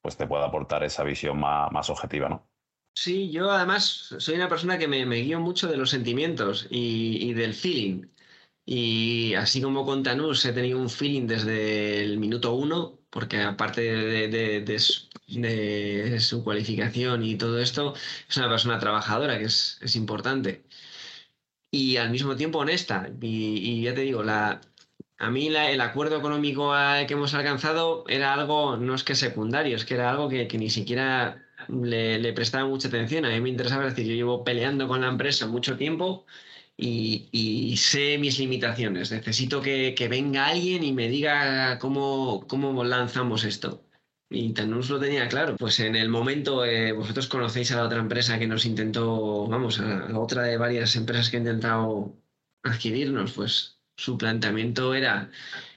pues 0.00 0.16
te 0.16 0.26
pueda 0.26 0.46
aportar 0.46 0.84
esa 0.84 1.04
visión 1.04 1.38
más, 1.38 1.70
más 1.72 1.90
objetiva, 1.90 2.28
¿no? 2.28 2.48
Sí, 2.96 3.30
yo 3.30 3.50
además 3.50 4.14
soy 4.18 4.36
una 4.36 4.48
persona 4.48 4.78
que 4.78 4.86
me, 4.88 5.04
me 5.04 5.16
guío 5.16 5.40
mucho 5.40 5.68
de 5.68 5.76
los 5.76 5.90
sentimientos 5.90 6.66
y, 6.70 7.32
del 7.34 7.54
feeling. 7.54 8.06
Y 8.66 9.34
así 9.34 9.60
como 9.60 9.84
con 9.84 10.02
Tanús 10.02 10.44
he 10.46 10.52
tenido 10.52 10.78
un 10.78 10.88
feeling 10.90 11.26
desde 11.26 12.02
el 12.02 12.18
minuto 12.18 12.54
uno, 12.54 13.00
porque 13.10 13.40
aparte 13.42 13.82
de 13.82 14.78
su 16.20 16.44
cualificación 16.44 17.24
y 17.24 17.36
todo 17.36 17.58
esto, 17.60 17.94
es 18.28 18.36
una 18.36 18.48
persona 18.48 18.78
trabajadora, 18.78 19.38
que 19.38 19.44
es, 19.46 19.78
es 19.82 19.96
importante. 19.96 20.64
Y 21.70 21.96
al 21.96 22.10
mismo 22.10 22.36
tiempo 22.36 22.58
honesta. 22.60 23.10
Y, 23.20 23.58
y 23.58 23.82
ya 23.82 23.94
te 23.94 24.02
digo, 24.02 24.22
la, 24.22 24.60
a 25.18 25.30
mí 25.30 25.46
el 25.48 25.80
acuerdo 25.80 26.18
económico 26.18 26.72
a- 26.74 27.06
que 27.06 27.14
hemos 27.14 27.34
alcanzado 27.34 28.04
era 28.08 28.34
algo, 28.34 28.76
no 28.76 28.94
es 28.94 29.04
que 29.04 29.14
secundario, 29.14 29.76
es 29.76 29.84
que 29.84 29.94
era 29.94 30.10
algo 30.10 30.28
que, 30.28 30.46
ni 30.58 30.70
siquiera 30.70 31.46
le, 31.68 32.32
prestaba 32.32 32.66
mucha 32.68 32.88
atención. 32.88 33.24
A 33.24 33.30
mí 33.30 33.40
me 33.40 33.48
interesaba, 33.50 33.86
es 33.86 33.94
decir, 33.94 34.10
yo 34.10 34.16
llevo 34.16 34.44
peleando 34.44 34.88
con 34.88 35.00
la 35.02 35.08
empresa 35.08 35.46
mucho 35.46 35.76
tiempo 35.76 36.26
y, 36.76 37.76
sé 37.78 38.18
mis 38.18 38.38
limitaciones. 38.38 39.12
Necesito 39.12 39.62
que, 39.62 39.94
venga 40.10 40.46
alguien 40.46 40.82
y 40.84 40.92
me 40.92 41.08
diga 41.08 41.78
cómo, 41.78 42.46
cómo 42.48 42.84
lanzamos 42.84 43.44
esto. 43.44 43.84
Y 44.30 44.52
Tanús 44.52 44.90
lo 44.90 44.98
tenía 45.00 45.28
claro. 45.28 45.56
Pues 45.56 45.78
en 45.80 45.96
el 45.96 46.08
momento, 46.08 46.64
eh, 46.64 46.92
vosotros 46.92 47.28
conocéis 47.28 47.70
a 47.72 47.76
la 47.76 47.84
otra 47.84 48.00
empresa 48.00 48.38
que 48.38 48.46
nos 48.48 48.64
intentó, 48.66 49.46
vamos, 49.46 49.78
a 49.80 50.08
la 50.08 50.18
otra 50.18 50.42
de 50.42 50.56
varias 50.58 50.96
empresas 50.96 51.30
que 51.30 51.36
ha 51.36 51.40
intentado 51.40 52.16
adquirirnos, 52.64 53.32
pues 53.32 53.73
su 53.96 54.18
planteamiento 54.18 54.94
era 54.94 55.30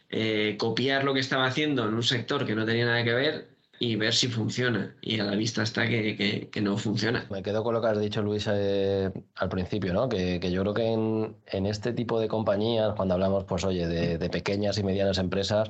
eh, 0.10 0.56
copiar 0.60 1.04
lo 1.04 1.14
que 1.14 1.20
estaba 1.20 1.46
haciendo 1.46 1.86
en 1.88 1.94
un 1.94 2.04
sector 2.04 2.46
que 2.46 2.56
no 2.56 2.66
tenía 2.66 2.86
nada 2.86 3.04
que 3.04 3.14
ver 3.14 3.48
y 3.80 3.96
ver 3.96 4.14
si 4.14 4.28
funciona. 4.28 4.96
Y 5.02 5.20
a 5.20 5.26
la 5.26 5.36
vista 5.36 5.62
está 5.64 5.88
que, 5.88 6.50
que- 6.52 6.62
no 6.62 6.78
funciona. 6.78 7.28
Me 7.30 7.44
quedo 7.44 7.64
con 7.64 7.74
lo 7.76 7.82
que 7.82 7.88
has 7.88 8.00
dicho, 8.00 8.22
Luis, 8.24 8.48
eh, 8.52 9.12
al 9.36 9.50
principio, 9.50 9.94
¿no? 9.94 10.10
Que, 10.10 10.40
que 10.40 10.52
yo 10.52 10.62
creo 10.64 10.74
que 10.74 10.88
en, 10.92 11.38
en 11.46 11.66
este 11.68 11.94
tipo 11.94 12.20
de 12.20 12.28
compañías, 12.28 12.94
cuando 12.96 13.14
hablamos, 13.14 13.44
pues 13.46 13.64
oye, 13.64 13.88
de, 13.88 14.18
de 14.18 14.30
pequeñas 14.30 14.78
y 14.80 14.84
medianas 14.84 15.20
empresas, 15.20 15.70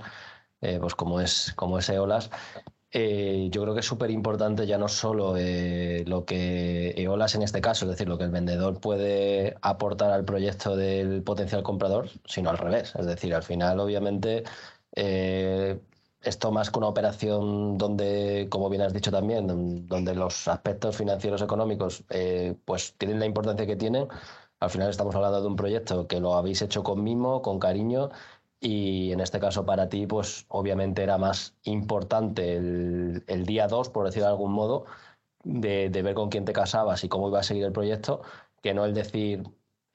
eh, 0.62 0.78
pues 0.80 0.96
como 0.96 1.20
es, 1.22 1.54
como 1.56 1.78
es 1.80 1.90
Eolas, 1.90 2.30
eh, 3.00 3.50
yo 3.52 3.62
creo 3.62 3.74
que 3.76 3.82
es 3.82 3.86
súper 3.86 4.10
importante 4.12 4.66
ya 4.66 4.78
no 4.80 4.88
solo 4.88 5.36
eh, 5.38 6.04
lo 6.08 6.26
que 6.26 6.92
Eolas 6.98 7.36
en 7.36 7.44
este 7.44 7.62
caso, 7.62 7.86
es 7.86 7.92
decir, 7.92 8.08
lo 8.08 8.18
que 8.18 8.24
el 8.26 8.32
vendedor 8.32 8.80
puede 8.80 9.56
aportar 9.62 10.12
al 10.12 10.26
proyecto 10.26 10.76
del 10.76 11.22
potencial 11.24 11.62
comprador, 11.64 12.10
sino 12.26 12.50
al 12.50 12.58
revés. 12.58 12.94
Es 12.96 13.06
decir, 13.06 13.36
al 13.36 13.44
final, 13.44 13.80
obviamente, 13.80 14.44
eh, 14.96 15.80
esto 16.22 16.52
más 16.52 16.72
que 16.72 16.80
una 16.80 16.88
operación 16.88 17.78
donde, 17.78 18.48
como 18.50 18.70
bien 18.70 18.82
has 18.82 18.94
dicho 18.94 19.12
también, 19.12 19.46
don- 19.48 19.88
donde 19.88 20.16
los 20.16 20.48
aspectos 20.48 20.98
financieros 20.98 21.42
económicos 21.42 22.04
pues 22.66 22.96
tienen 22.98 23.20
la 23.20 23.26
importancia 23.26 23.66
que 23.68 23.76
tienen, 23.76 24.08
al 24.60 24.70
final 24.70 24.90
estamos 24.90 25.14
hablando 25.16 25.42
de 25.42 25.48
un 25.48 25.56
proyecto 25.56 26.08
que 26.08 26.20
lo 26.20 26.34
habéis 26.36 26.62
hecho 26.62 26.84
con 26.84 27.04
mimo, 27.04 27.42
con 27.42 27.60
cariño 27.60 28.10
y 28.60 29.12
en 29.12 29.20
este 29.20 29.40
caso 29.40 29.66
para 29.66 29.90
ti 29.90 30.08
pues 30.08 30.46
obviamente 30.50 31.04
era 31.04 31.18
más 31.18 31.56
importante 31.64 32.56
el, 32.58 33.46
día 33.46 33.68
2, 33.68 33.90
por 33.90 34.06
decirlo 34.06 34.28
de 34.28 34.32
algún 34.32 34.54
modo, 34.54 34.86
de, 35.44 35.90
ver 35.90 36.16
con 36.16 36.30
quién 36.30 36.46
te 36.46 36.54
casabas 36.54 37.04
y 37.04 37.10
cómo 37.10 37.30
iba 37.30 37.40
a 37.40 37.44
seguir 37.44 37.66
el 37.66 37.72
proyecto, 37.72 38.22
que 38.62 38.74
no 38.74 38.86
el 38.86 38.94
decir 38.94 39.44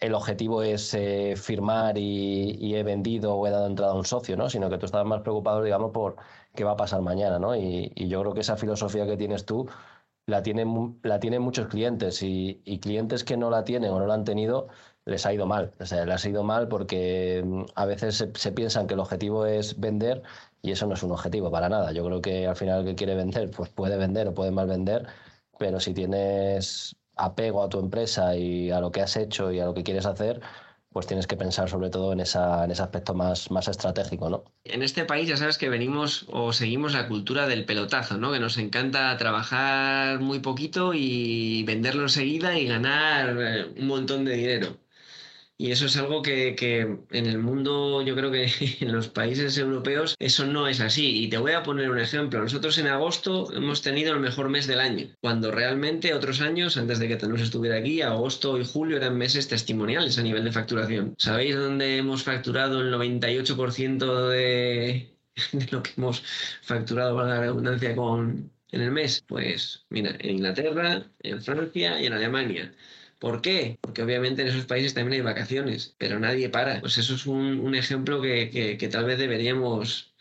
el 0.03 0.15
objetivo 0.15 0.63
es 0.63 0.95
eh, 0.95 1.35
firmar 1.37 1.97
y, 1.97 2.75
he 2.75 2.83
vendido 2.83 3.37
o 3.37 3.47
he 3.47 3.51
dado 3.51 3.67
entrada 3.67 3.93
a 3.93 3.95
un 3.95 4.05
socio, 4.05 4.37
¿no? 4.37 4.51
Sino 4.51 4.69
que 4.69 4.79
tú 4.79 4.87
estás 4.87 5.05
más 5.07 5.21
preocupado, 5.23 5.63
digamos, 5.63 5.93
por 5.93 6.17
qué 6.55 6.65
va 6.65 6.73
a 6.73 6.77
pasar 6.77 7.03
mañana, 7.03 7.39
¿no? 7.39 7.55
Y, 7.57 7.93
yo 7.95 8.21
creo 8.21 8.35
que 8.35 8.41
esa 8.41 8.57
filosofía 8.57 9.07
que 9.07 9.17
tienes 9.17 9.47
tú 9.47 9.69
la 10.27 10.43
tienen, 10.43 10.99
la 11.03 11.21
tienen 11.21 11.43
muchos 11.43 11.69
clientes 11.69 12.23
y, 12.23 12.63
clientes 12.81 13.25
que 13.25 13.37
no 13.37 13.51
la 13.51 13.65
tienen 13.65 13.93
o 13.93 14.01
no 14.01 14.07
la 14.07 14.15
han 14.15 14.25
tenido 14.25 14.69
les 15.05 15.27
ha 15.27 15.33
ido 15.33 15.47
mal. 15.47 15.73
O 15.81 15.87
sea, 15.87 16.05
les 16.05 16.25
ha 16.25 16.29
ido 16.29 16.43
mal 16.43 16.69
porque 16.69 17.43
mm, 17.45 17.65
a 17.75 17.87
veces 17.87 18.29
se, 18.35 18.53
piensan 18.53 18.87
que 18.87 18.95
el 18.95 19.01
objetivo 19.01 19.47
es 19.47 19.79
vender 19.81 20.23
y 20.63 20.73
eso 20.73 20.87
no 20.87 20.95
es 20.95 21.03
un 21.03 21.13
objetivo 21.13 21.51
para 21.51 21.69
nada. 21.69 21.93
Yo 21.93 22.05
creo 22.05 22.21
que 22.21 22.47
al 22.47 22.57
final 22.57 22.81
el 22.81 22.87
que 22.87 22.95
quiere 22.95 23.15
vender, 23.15 23.51
pues 23.51 23.71
puede 23.71 23.97
vender 23.97 24.29
o 24.29 24.35
puede 24.35 24.51
mal 24.51 24.69
vender, 24.69 25.07
pero 25.59 25.81
si 25.81 25.95
tienes 25.95 26.97
apego 27.17 27.63
a 27.63 27.69
tu 27.69 27.79
empresa 27.79 28.37
y 28.37 28.71
a 28.71 28.81
lo 28.81 28.91
que 28.91 29.03
has 29.03 29.17
hecho 29.17 29.53
y 29.53 29.61
a 29.61 29.67
lo 29.67 29.75
que 29.75 29.83
quieres 29.83 30.07
hacer, 30.07 30.41
pues 30.93 31.07
tienes 31.07 31.27
que 31.27 31.37
pensar 31.37 31.69
sobre 31.69 31.91
todo 31.91 32.13
en, 32.13 32.21
esa, 32.21 32.65
en 32.65 32.71
ese 32.71 32.83
aspecto 32.83 33.15
más, 33.15 33.51
más 33.51 33.67
estratégico, 33.69 34.29
¿no? 34.29 34.45
En 34.65 34.83
este 34.83 35.05
país 35.05 35.29
ya 35.29 35.37
sabes 35.37 35.59
que 35.59 35.69
venimos 35.69 36.27
o 36.29 36.53
seguimos 36.53 36.93
la 36.93 37.09
cultura 37.09 37.47
del 37.47 37.65
pelotazo, 37.65 38.19
¿no? 38.19 38.31
Que 38.31 38.41
nos 38.41 38.59
encanta 38.59 39.17
trabajar 39.17 40.21
muy 40.21 40.41
poquito 40.41 40.93
y 40.95 41.65
venderlo 41.65 42.03
enseguida 42.03 42.59
y 42.59 42.67
ganar 42.67 43.37
eh, 43.41 43.73
un 43.79 43.87
montón 43.87 44.25
de 44.25 44.35
dinero. 44.35 44.82
Y 45.59 45.71
eso 45.71 45.87
es 45.87 45.97
algo 45.97 46.23
que, 46.23 46.57
en 47.11 47.27
el 47.27 47.39
mundo, 47.39 48.03
yo 48.03 48.17
creo 48.17 48.31
que 48.31 48.47
en 48.81 48.93
los 48.93 49.09
países 49.09 49.57
europeos, 49.59 50.17
eso 50.19 50.47
no 50.47 50.67
es 50.67 50.81
así. 50.81 51.25
Y 51.25 51.29
te 51.29 51.39
voy 51.39 51.53
a 51.53 51.63
poner 51.63 51.91
un 51.91 51.99
ejemplo. 51.99 52.41
Nosotros 52.41 52.79
en 52.79 52.89
agosto 52.89 53.53
hemos 53.55 53.83
tenido 53.83 54.13
el 54.13 54.21
mejor 54.21 54.49
mes 54.49 54.67
del 54.67 54.81
año, 54.81 55.09
cuando 55.21 55.51
realmente 55.51 56.15
otros 56.15 56.41
años, 56.41 56.77
antes 56.77 56.99
de 56.99 57.09
que 57.09 57.17
Tanus 57.17 57.43
estuviera 57.43 57.77
aquí, 57.77 58.03
agosto 58.03 58.59
y 58.59 58.65
julio 58.65 58.97
eran 58.97 59.17
meses 59.17 59.49
testimoniales 59.49 60.19
a 60.19 60.23
nivel 60.23 60.45
de 60.45 60.53
facturación. 60.53 61.15
¿Sabéis 61.19 61.55
dónde 61.55 61.99
hemos 61.99 62.25
facturado 62.25 62.81
el 62.81 62.93
98% 62.93 64.29
de, 64.29 65.17
de 65.53 65.67
lo 65.71 65.83
que 65.83 65.93
hemos 65.97 66.23
facturado, 66.63 67.17
para 67.17 67.29
la 67.29 67.41
redundancia, 67.41 67.95
con, 67.95 68.51
en 68.73 68.81
el 68.81 68.91
mes? 68.91 69.23
Pues 69.29 69.85
mira, 69.91 70.17
en 70.19 70.31
Inglaterra, 70.31 71.07
en 71.21 71.43
Francia 71.43 72.01
y 72.01 72.07
en 72.07 72.15
Alemania. 72.15 72.75
¿Por 73.23 73.41
qué? 73.41 73.79
Porque 73.81 74.03
obviamente 74.03 74.43
en 74.43 74.49
esos 74.49 74.65
países 74.67 74.95
también 74.95 75.21
hay 75.21 75.25
vacaciones, 75.25 75.95
pero 75.97 76.19
nadie 76.19 76.49
para. 76.49 76.81
Pues 76.81 76.99
eso 76.99 77.15
es 77.15 77.25
un, 77.25 77.73
ejemplo 77.77 78.21
que, 78.21 78.51
que, 78.77 78.89
tal 78.89 79.05
vez 79.05 79.17
deberíamos 79.17 80.12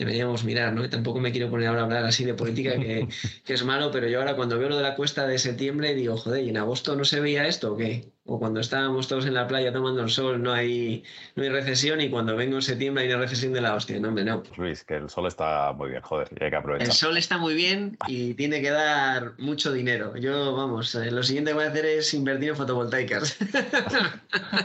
deberíamos 0.00 0.44
mirar, 0.44 0.72
¿no? 0.72 0.88
tampoco 0.88 1.20
me 1.20 1.30
quiero 1.30 1.50
poner 1.50 1.68
ahora 1.68 1.82
a 1.82 1.84
hablar 1.84 2.04
así 2.06 2.24
de 2.24 2.32
política, 2.32 2.72
que, 2.72 3.06
que, 3.44 3.52
es 3.52 3.64
malo, 3.64 3.90
pero 3.90 4.08
yo 4.08 4.18
ahora 4.18 4.34
cuando 4.34 4.58
veo 4.58 4.70
lo 4.70 4.76
de 4.78 4.82
la 4.82 4.94
cuesta 4.94 5.26
de 5.26 5.38
septiembre 5.38 5.94
digo, 5.94 6.16
joder, 6.16 6.42
¿y 6.42 6.48
en 6.48 6.56
agosto 6.56 6.96
no 6.96 7.04
se 7.04 7.20
veía 7.20 7.46
esto 7.46 7.74
o 7.74 7.76
qué? 7.76 8.08
O 8.24 8.38
cuando 8.38 8.60
estábamos 8.60 9.08
todos 9.08 9.26
en 9.26 9.34
la 9.34 9.46
playa 9.46 9.72
tomando 9.72 10.02
el 10.02 10.08
sol 10.08 10.42
no 10.42 10.52
hay, 10.52 11.04
no 11.36 11.42
hay 11.42 11.50
recesión 11.50 12.00
y 12.00 12.08
cuando 12.08 12.34
vengo 12.34 12.56
en 12.56 12.62
septiembre 12.62 13.04
hay 13.04 13.10
una 13.10 13.18
recesión 13.18 13.52
de 13.52 13.60
la 13.60 13.74
hostia. 13.74 14.00
No, 14.00 14.08
hombre, 14.08 14.24
no. 14.24 14.42
Luis, 14.56 14.84
que 14.84 14.94
el 14.94 15.10
sol 15.10 15.26
está 15.26 15.72
muy 15.74 15.90
bien, 15.90 16.00
joder, 16.00 16.28
y 16.40 16.44
hay 16.44 16.50
que 16.50 16.56
aprovechar. 16.56 16.86
El 16.86 16.94
sol 16.94 17.18
está 17.18 17.36
muy 17.36 17.54
bien 17.54 17.98
y 18.06 18.32
tiene 18.34 18.62
que 18.62 18.70
dar 18.70 19.34
mucho 19.36 19.70
dinero. 19.70 20.16
Yo, 20.16 20.54
vamos, 20.54 20.94
eh, 20.94 21.10
lo 21.10 21.22
siguiente 21.22 21.50
que 21.50 21.56
voy 21.56 21.64
a 21.64 21.68
hacer 21.68 21.84
es 21.84 22.14
invertir 22.14 22.50
en 22.50 22.56
fotovoltaicas. 22.56 23.36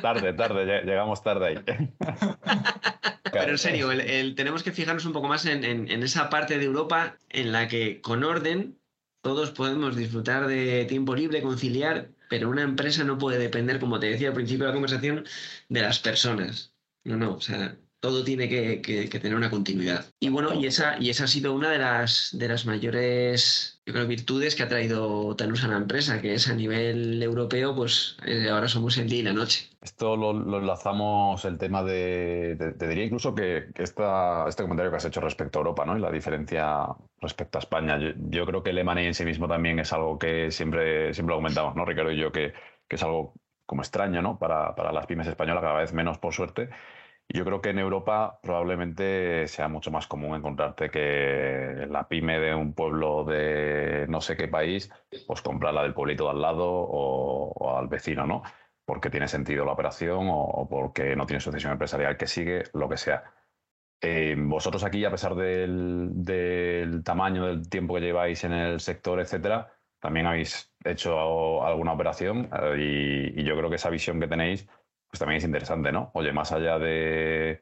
tarde, 0.01 0.31
tarde, 0.33 0.83
llegamos 0.85 1.21
tarde 1.21 1.47
ahí. 1.47 1.57
Pero 3.39 3.51
en 3.51 3.57
serio, 3.57 3.89
tenemos 4.35 4.63
que 4.63 4.71
fijarnos 4.71 5.05
un 5.05 5.13
poco 5.13 5.27
más 5.27 5.45
en, 5.45 5.63
en 5.63 6.03
esa 6.03 6.29
parte 6.29 6.57
de 6.57 6.65
Europa 6.65 7.17
en 7.29 7.51
la 7.51 7.67
que 7.67 8.01
con 8.01 8.23
orden 8.23 8.79
todos 9.25 9.49
podemos 9.49 9.95
disfrutar 9.95 10.45
de 10.45 10.85
tiempo 10.85 11.15
libre, 11.15 11.41
conciliar, 11.41 12.11
pero 12.29 12.47
una 12.47 12.61
empresa 12.61 13.03
no 13.03 13.17
puede 13.17 13.39
depender, 13.39 13.79
como 13.79 13.99
te 13.99 14.05
decía 14.07 14.27
al 14.27 14.35
principio 14.35 14.65
de 14.65 14.69
la 14.69 14.75
conversación, 14.75 15.25
de 15.67 15.81
las 15.81 15.97
personas. 15.97 16.75
No, 17.03 17.17
no, 17.17 17.33
o 17.33 17.41
sea, 17.41 17.75
todo 18.05 18.23
tiene 18.23 18.47
que, 18.47 19.07
tener 19.19 19.35
una 19.35 19.49
continuidad. 19.49 20.05
Y 20.19 20.29
bueno, 20.29 20.53
y 20.53 20.67
esa, 20.67 20.95
y 20.99 21.09
esa 21.09 21.23
ha 21.23 21.27
sido 21.27 21.55
una 21.55 21.71
de 21.71 21.79
las, 21.79 22.29
de 22.37 22.47
las 22.47 22.67
mayores, 22.67 23.81
yo 23.83 23.93
creo, 23.93 24.05
virtudes 24.05 24.53
que 24.53 24.61
ha 24.61 24.67
traído 24.67 25.35
Tanus 25.35 25.63
a 25.63 25.69
la 25.69 25.77
empresa, 25.77 26.21
que 26.21 26.35
es 26.35 26.47
a 26.47 26.53
nivel 26.53 27.23
europeo, 27.23 27.75
pues 27.75 28.15
eh, 28.27 28.47
ahora 28.47 28.67
somos 28.67 28.99
el 28.99 29.09
día 29.09 29.21
y 29.21 29.23
la 29.23 29.33
noche. 29.33 29.71
Esto 29.81 30.15
lo, 30.15 30.59
enlazamos 30.59 31.45
el 31.45 31.57
tema 31.57 31.81
de, 31.81 32.75
te 32.77 32.87
diría 32.87 33.05
incluso 33.05 33.33
que, 33.33 33.69
esta, 33.73 34.47
este 34.47 34.61
comentario 34.61 34.91
que 34.91 34.97
has 34.97 35.05
hecho 35.05 35.21
respecto 35.21 35.57
a 35.57 35.61
Europa, 35.61 35.83
¿no? 35.83 35.97
Y 35.97 36.01
la 36.01 36.11
diferencia 36.11 36.85
respecto 37.21 37.57
a 37.57 37.61
España. 37.61 37.97
Yo, 38.29 38.45
creo 38.45 38.61
que 38.61 38.69
el 38.69 38.77
M&A 38.77 39.01
en 39.01 39.15
sí 39.15 39.25
mismo 39.25 39.47
también 39.47 39.79
es 39.79 39.91
algo 39.93 40.19
que 40.19 40.51
siempre, 40.51 41.11
siempre 41.15 41.33
lo 41.33 41.39
comentamos, 41.39 41.75
¿no? 41.75 41.85
Ricardo 41.85 42.11
y 42.11 42.17
yo, 42.17 42.31
que, 42.31 42.53
que 42.87 42.97
es 42.97 43.01
algo 43.01 43.33
como 43.65 43.81
extraño, 43.81 44.21
¿no? 44.21 44.37
Para, 44.37 44.75
para 44.75 44.91
las 44.91 45.07
pymes 45.07 45.25
españolas, 45.25 45.63
cada 45.63 45.79
vez 45.79 45.91
menos, 45.91 46.19
por 46.19 46.35
suerte. 46.35 46.69
Yo 47.29 47.43
creo 47.43 47.61
que 47.61 47.69
en 47.69 47.79
Europa 47.79 48.39
probablemente 48.41 49.47
sea 49.47 49.67
mucho 49.67 49.89
más 49.91 50.07
común 50.07 50.35
encontrarte 50.35 50.91
que 50.91 51.87
la 51.89 52.07
pyme 52.07 52.39
de 52.39 52.53
un 52.53 52.73
pueblo 52.73 53.23
de 53.23 54.05
no 54.07 54.21
sé 54.21 54.37
qué 54.37 54.47
país, 54.47 54.91
pues 55.25 55.41
comprarla 55.41 55.81
del 55.83 55.93
pueblito 55.93 56.25
de 56.25 56.29
al 56.31 56.41
lado 56.41 56.65
o, 56.67 57.77
al 57.77 57.87
vecino, 57.87 58.27
¿no? 58.27 58.43
Porque 58.85 59.09
tiene 59.09 59.27
sentido 59.27 59.65
la 59.65 59.71
operación 59.71 60.27
o, 60.29 60.67
porque 60.69 61.15
no 61.15 61.25
tiene 61.25 61.39
sucesión 61.39 61.71
empresarial 61.71 62.15
que 62.15 62.27
sigue, 62.27 62.63
lo 62.73 62.87
que 62.87 62.97
sea. 62.97 63.23
Eh, 64.01 64.35
vosotros 64.37 64.83
aquí, 64.83 65.03
a 65.03 65.11
pesar 65.11 65.33
del, 65.35 67.01
tamaño 67.03 67.47
del 67.47 67.67
tiempo 67.67 67.95
que 67.95 68.01
lleváis 68.01 68.43
en 68.43 68.53
el 68.53 68.79
sector, 68.79 69.19
etcétera, 69.19 69.73
también 69.99 70.27
habéis 70.27 70.71
hecho 70.83 71.65
alguna 71.65 71.93
operación 71.93 72.49
eh, 72.75 73.33
y 73.35 73.43
yo 73.43 73.57
creo 73.57 73.69
que 73.69 73.77
esa 73.77 73.89
visión 73.89 74.19
que 74.19 74.27
tenéis 74.27 74.67
pues 75.15 75.19
también 75.21 75.37
es 75.37 75.45
interesante, 75.45 75.93
¿no? 75.93 76.11
Oye, 76.13 76.33
más 76.33 76.51
allá 76.51 76.77
de 76.77 77.61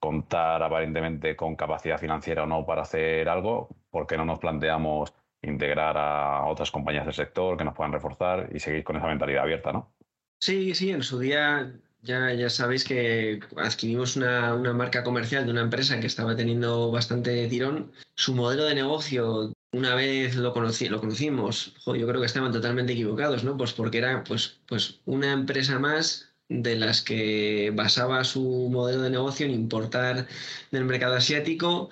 contar 0.00 0.60
aparentemente 0.60 1.36
con 1.36 1.54
capacidad 1.54 2.00
financiera 2.00 2.42
o 2.42 2.46
no 2.46 2.66
para 2.66 2.82
hacer 2.82 3.28
algo, 3.28 3.68
¿por 3.90 4.08
qué 4.08 4.16
no 4.16 4.24
nos 4.24 4.40
planteamos 4.40 5.14
integrar 5.40 5.96
a 5.96 6.46
otras 6.46 6.72
compañías 6.72 7.04
del 7.04 7.14
sector 7.14 7.56
que 7.56 7.62
nos 7.62 7.76
puedan 7.76 7.92
reforzar 7.92 8.48
y 8.52 8.58
seguir 8.58 8.82
con 8.82 8.96
esa 8.96 9.06
mentalidad 9.06 9.44
abierta, 9.44 9.72
¿no? 9.72 9.92
Sí, 10.40 10.74
sí, 10.74 10.90
en 10.90 11.04
su 11.04 11.20
día 11.20 11.72
ya, 12.02 12.34
ya 12.34 12.50
sabéis 12.50 12.82
que 12.82 13.38
adquirimos 13.56 14.16
una, 14.16 14.56
marca 14.74 15.04
comercial 15.04 15.44
de 15.44 15.52
una 15.52 15.62
empresa 15.62 16.00
que 16.00 16.08
estaba 16.08 16.34
teniendo 16.34 16.90
bastante 16.90 17.46
tirón. 17.46 17.92
Su 18.16 18.34
modelo 18.34 18.64
de 18.64 18.74
negocio, 18.74 19.52
una 19.70 19.94
vez 19.94 20.34
lo, 20.34 20.52
conocí, 20.52 20.88
lo 20.88 20.98
conocimos, 20.98 21.72
yo 21.86 22.08
creo 22.08 22.18
que 22.18 22.26
estaban 22.26 22.50
totalmente 22.50 22.94
equivocados, 22.94 23.44
¿no? 23.44 23.56
Pues 23.56 23.74
porque 23.74 23.98
era 23.98 24.24
pues, 24.24 24.60
pues 24.66 25.00
una 25.04 25.30
empresa 25.30 25.78
más 25.78 26.29
de 26.50 26.76
las 26.76 27.02
que 27.02 27.72
basaba 27.74 28.24
su 28.24 28.68
modelo 28.70 29.02
de 29.02 29.10
negocio 29.10 29.46
en 29.46 29.52
importar 29.52 30.26
del 30.70 30.84
mercado 30.84 31.14
asiático 31.14 31.90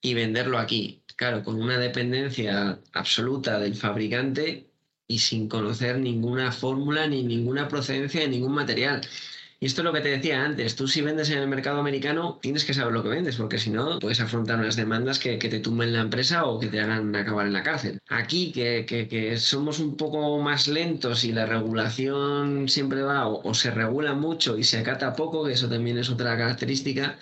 y 0.00 0.14
venderlo 0.14 0.58
aquí. 0.58 1.02
Claro, 1.16 1.42
con 1.42 1.60
una 1.60 1.78
dependencia 1.78 2.80
absoluta 2.92 3.58
del 3.58 3.74
fabricante 3.74 4.70
y 5.08 5.18
sin 5.20 5.48
conocer 5.48 5.98
ninguna 5.98 6.52
fórmula 6.52 7.06
ni 7.08 7.24
ninguna 7.24 7.68
procedencia 7.68 8.20
de 8.20 8.28
ningún 8.28 8.54
material. 8.54 9.00
Y 9.58 9.66
esto 9.66 9.80
es 9.80 9.84
lo 9.86 9.92
que 9.92 10.02
te 10.02 10.10
decía 10.10 10.44
antes, 10.44 10.76
tú 10.76 10.86
si 10.86 11.00
vendes 11.00 11.30
en 11.30 11.38
el 11.38 11.48
mercado 11.48 11.80
americano 11.80 12.38
tienes 12.42 12.64
que 12.66 12.74
saber 12.74 12.92
lo 12.92 13.02
que 13.02 13.08
vendes, 13.08 13.36
porque 13.36 13.58
si 13.58 13.70
no 13.70 13.98
puedes 13.98 14.20
afrontar 14.20 14.58
unas 14.58 14.76
demandas 14.76 15.18
que, 15.18 15.38
te 15.38 15.60
tumben 15.60 15.94
la 15.94 16.00
empresa 16.00 16.44
o 16.44 16.60
que 16.60 16.66
te 16.66 16.80
hagan 16.80 17.14
acabar 17.16 17.46
en 17.46 17.54
la 17.54 17.62
cárcel. 17.62 18.00
Aquí 18.08 18.52
que, 18.52 19.36
somos 19.38 19.78
un 19.80 19.96
poco 19.96 20.38
más 20.40 20.68
lentos 20.68 21.24
y 21.24 21.32
la 21.32 21.46
regulación 21.46 22.68
siempre 22.68 23.00
va 23.02 23.28
o, 23.28 23.54
se 23.54 23.70
regula 23.70 24.14
mucho 24.14 24.58
y 24.58 24.64
se 24.64 24.78
acata 24.78 25.14
poco, 25.14 25.44
que 25.46 25.52
eso 25.54 25.68
también 25.68 25.96
es 25.98 26.10
otra 26.10 26.36
característica, 26.36 27.18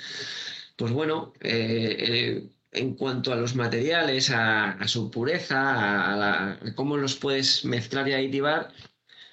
pues 0.76 0.92
bueno, 0.92 1.32
eh, 1.40 1.96
eh, 1.98 2.48
en 2.72 2.94
cuanto 2.94 3.32
a 3.32 3.36
los 3.36 3.54
materiales, 3.54 4.30
a, 4.30 4.76
su 4.88 5.10
pureza, 5.10 6.50
a, 6.52 6.58
cómo 6.74 6.96
los 6.96 7.14
puedes 7.16 7.64
mezclar 7.64 8.08
y 8.08 8.14
aditivar, 8.14 8.72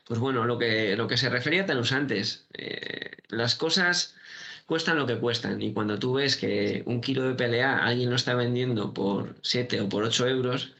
pues 0.06 0.20
bueno, 0.20 0.46
lo 0.46 0.58
que, 0.58 0.96
lo 0.96 1.08
que 1.08 1.18
se 1.18 1.30
refería 1.30 1.64
a 1.64 1.66
Tanus 1.66 1.92
antes, 1.92 2.46
eh, 2.54 3.12
las 3.30 3.56
cosas 3.56 4.16
cuestan 4.66 4.98
lo 4.98 5.06
que 5.06 5.18
cuestan 5.18 5.62
y 5.62 5.74
cuando 5.74 6.00
tú 6.00 6.14
ves 6.14 6.38
que 6.38 6.84
un 6.86 7.02
kilo 7.02 7.24
de 7.24 7.36
PLA 7.36 7.78
alguien 7.78 8.10
lo 8.10 8.16
está 8.16 8.36
vendiendo 8.36 8.94
por 8.94 9.36
7 9.42 9.82
o 9.82 9.90
por 9.90 10.04
8 10.04 10.28
euros, 10.28 10.74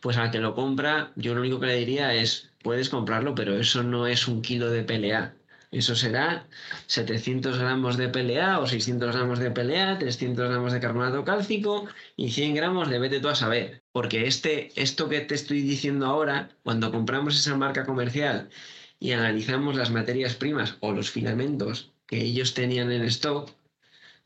pues 0.00 0.16
al 0.16 0.30
que 0.30 0.38
lo 0.40 0.54
compra, 0.54 1.12
yo 1.16 1.34
lo 1.34 1.40
único 1.40 1.60
que 1.60 1.66
le 1.66 1.76
diría 1.76 2.14
es, 2.14 2.50
puedes 2.62 2.88
comprarlo, 2.88 3.34
pero 3.34 3.56
eso 3.58 3.82
no 3.82 4.06
es 4.06 4.28
un 4.28 4.42
kilo 4.42 4.70
de 4.70 4.82
PLA. 4.82 5.34
Eso 5.70 5.94
será 5.94 6.48
700 6.86 7.58
gramos 7.58 7.96
de 7.96 8.08
PLA 8.08 8.58
o 8.58 8.66
600 8.66 9.14
gramos 9.14 9.38
de 9.38 9.52
PLA, 9.52 9.98
300 9.98 10.48
gramos 10.48 10.72
de 10.72 10.80
carbonato 10.80 11.24
cálcico 11.24 11.86
y 12.16 12.32
100 12.32 12.54
gramos 12.54 12.90
de 12.90 12.98
vete 12.98 13.20
tú 13.20 13.28
a 13.28 13.36
saber. 13.36 13.82
Porque 13.92 14.26
este, 14.26 14.72
esto 14.74 15.08
que 15.08 15.20
te 15.20 15.36
estoy 15.36 15.62
diciendo 15.62 16.06
ahora, 16.06 16.50
cuando 16.64 16.90
compramos 16.90 17.36
esa 17.38 17.56
marca 17.56 17.86
comercial 17.86 18.50
y 18.98 19.12
analizamos 19.12 19.76
las 19.76 19.90
materias 19.92 20.34
primas 20.34 20.76
o 20.80 20.92
los 20.92 21.10
filamentos 21.10 21.92
que 22.06 22.20
ellos 22.20 22.54
tenían 22.54 22.90
en 22.90 23.04
stock, 23.04 23.50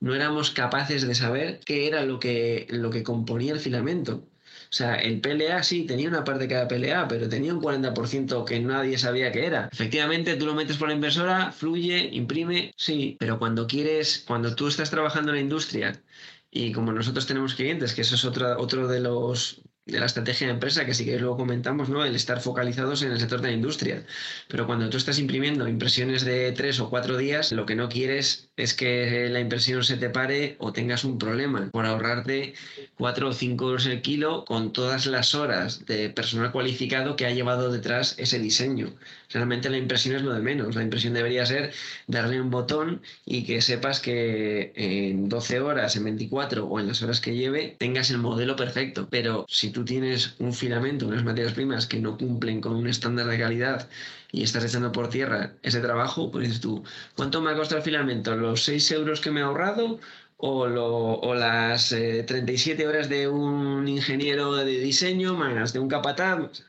no 0.00 0.14
éramos 0.14 0.50
capaces 0.50 1.06
de 1.06 1.14
saber 1.14 1.60
qué 1.66 1.86
era 1.86 2.04
lo 2.04 2.18
que, 2.20 2.66
lo 2.70 2.90
que 2.90 3.02
componía 3.02 3.52
el 3.52 3.60
filamento. 3.60 4.26
O 4.74 4.76
sea, 4.76 4.96
el 4.96 5.20
PLA 5.20 5.62
sí 5.62 5.86
tenía 5.86 6.08
una 6.08 6.24
parte 6.24 6.46
era 6.46 6.66
PLA, 6.66 7.06
pero 7.06 7.28
tenía 7.28 7.54
un 7.54 7.60
40% 7.60 8.44
que 8.44 8.58
nadie 8.58 8.98
sabía 8.98 9.30
que 9.30 9.46
era. 9.46 9.68
Efectivamente, 9.70 10.34
tú 10.34 10.46
lo 10.46 10.54
metes 10.54 10.78
por 10.78 10.88
la 10.88 10.94
inversora, 10.94 11.52
fluye, 11.52 12.08
imprime, 12.12 12.72
sí, 12.76 13.16
pero 13.20 13.38
cuando 13.38 13.68
quieres, 13.68 14.24
cuando 14.26 14.56
tú 14.56 14.66
estás 14.66 14.90
trabajando 14.90 15.30
en 15.30 15.36
la 15.36 15.42
industria 15.42 16.02
y 16.50 16.72
como 16.72 16.90
nosotros 16.92 17.24
tenemos 17.24 17.54
clientes, 17.54 17.94
que 17.94 18.00
eso 18.00 18.16
es 18.16 18.24
otra, 18.24 18.58
otro 18.58 18.88
de 18.88 18.98
los 18.98 19.62
de 19.86 20.00
la 20.00 20.06
estrategia 20.06 20.46
de 20.46 20.54
empresa, 20.54 20.86
que 20.86 20.94
sí 20.94 21.04
que 21.04 21.18
luego 21.18 21.36
comentamos, 21.36 21.90
¿no? 21.90 22.04
El 22.04 22.14
estar 22.14 22.40
focalizados 22.40 23.02
en 23.02 23.12
el 23.12 23.20
sector 23.20 23.42
de 23.42 23.48
la 23.48 23.54
industria. 23.54 24.06
Pero 24.48 24.66
cuando 24.66 24.88
tú 24.88 24.96
estás 24.96 25.18
imprimiendo 25.18 25.68
impresiones 25.68 26.24
de 26.24 26.52
tres 26.52 26.80
o 26.80 26.88
cuatro 26.88 27.18
días, 27.18 27.52
lo 27.52 27.66
que 27.66 27.74
no 27.74 27.90
quieres 27.90 28.48
es 28.56 28.72
que 28.72 29.28
la 29.28 29.40
impresión 29.40 29.84
se 29.84 29.98
te 29.98 30.08
pare 30.08 30.56
o 30.58 30.72
tengas 30.72 31.04
un 31.04 31.18
problema 31.18 31.68
por 31.70 31.84
ahorrarte 31.84 32.54
cuatro 32.96 33.28
o 33.28 33.32
cinco 33.34 33.66
euros 33.66 33.84
el 33.86 34.00
kilo 34.00 34.46
con 34.46 34.72
todas 34.72 35.04
las 35.04 35.34
horas 35.34 35.84
de 35.84 36.08
personal 36.08 36.50
cualificado 36.50 37.16
que 37.16 37.26
ha 37.26 37.30
llevado 37.30 37.70
detrás 37.70 38.14
ese 38.18 38.38
diseño. 38.38 38.94
Realmente 39.34 39.68
la 39.68 39.78
impresión 39.78 40.14
es 40.14 40.22
lo 40.22 40.32
de 40.32 40.40
menos. 40.40 40.76
La 40.76 40.82
impresión 40.84 41.12
debería 41.12 41.44
ser 41.44 41.72
darle 42.06 42.40
un 42.40 42.50
botón 42.50 43.02
y 43.26 43.44
que 43.44 43.60
sepas 43.62 43.98
que 43.98 44.72
en 44.76 45.28
12 45.28 45.60
horas, 45.60 45.96
en 45.96 46.04
24 46.04 46.64
o 46.66 46.78
en 46.78 46.86
las 46.86 47.02
horas 47.02 47.20
que 47.20 47.34
lleve, 47.34 47.74
tengas 47.78 48.10
el 48.10 48.18
modelo 48.18 48.54
perfecto. 48.54 49.08
Pero 49.10 49.44
si 49.48 49.70
tú 49.70 49.84
tienes 49.84 50.36
un 50.38 50.54
filamento, 50.54 51.08
unas 51.08 51.24
materias 51.24 51.52
primas 51.52 51.86
que 51.86 51.98
no 51.98 52.16
cumplen 52.16 52.60
con 52.60 52.76
un 52.76 52.86
estándar 52.86 53.26
de 53.26 53.36
calidad 53.38 53.88
y 54.30 54.44
estás 54.44 54.64
echando 54.64 54.92
por 54.92 55.10
tierra 55.10 55.54
ese 55.62 55.80
trabajo, 55.80 56.30
pues 56.30 56.46
dices 56.46 56.60
tú, 56.60 56.84
¿cuánto 57.16 57.40
me 57.40 57.50
ha 57.50 57.56
costado 57.56 57.78
el 57.78 57.84
filamento? 57.84 58.36
¿Los 58.36 58.62
6 58.62 58.88
euros 58.92 59.20
que 59.20 59.32
me 59.32 59.40
he 59.40 59.42
ahorrado? 59.42 59.98
O, 60.36 60.60
o, 60.62 61.34
las 61.34 61.88
37 61.90 62.82
eh, 62.82 62.86
horas 62.86 63.08
de 63.08 63.28
un 63.28 63.88
ingeniero 63.88 64.54
de 64.54 64.78
diseño 64.78 65.34
más 65.34 65.72
de 65.72 65.80
un 65.80 65.88
capataz. 65.88 66.64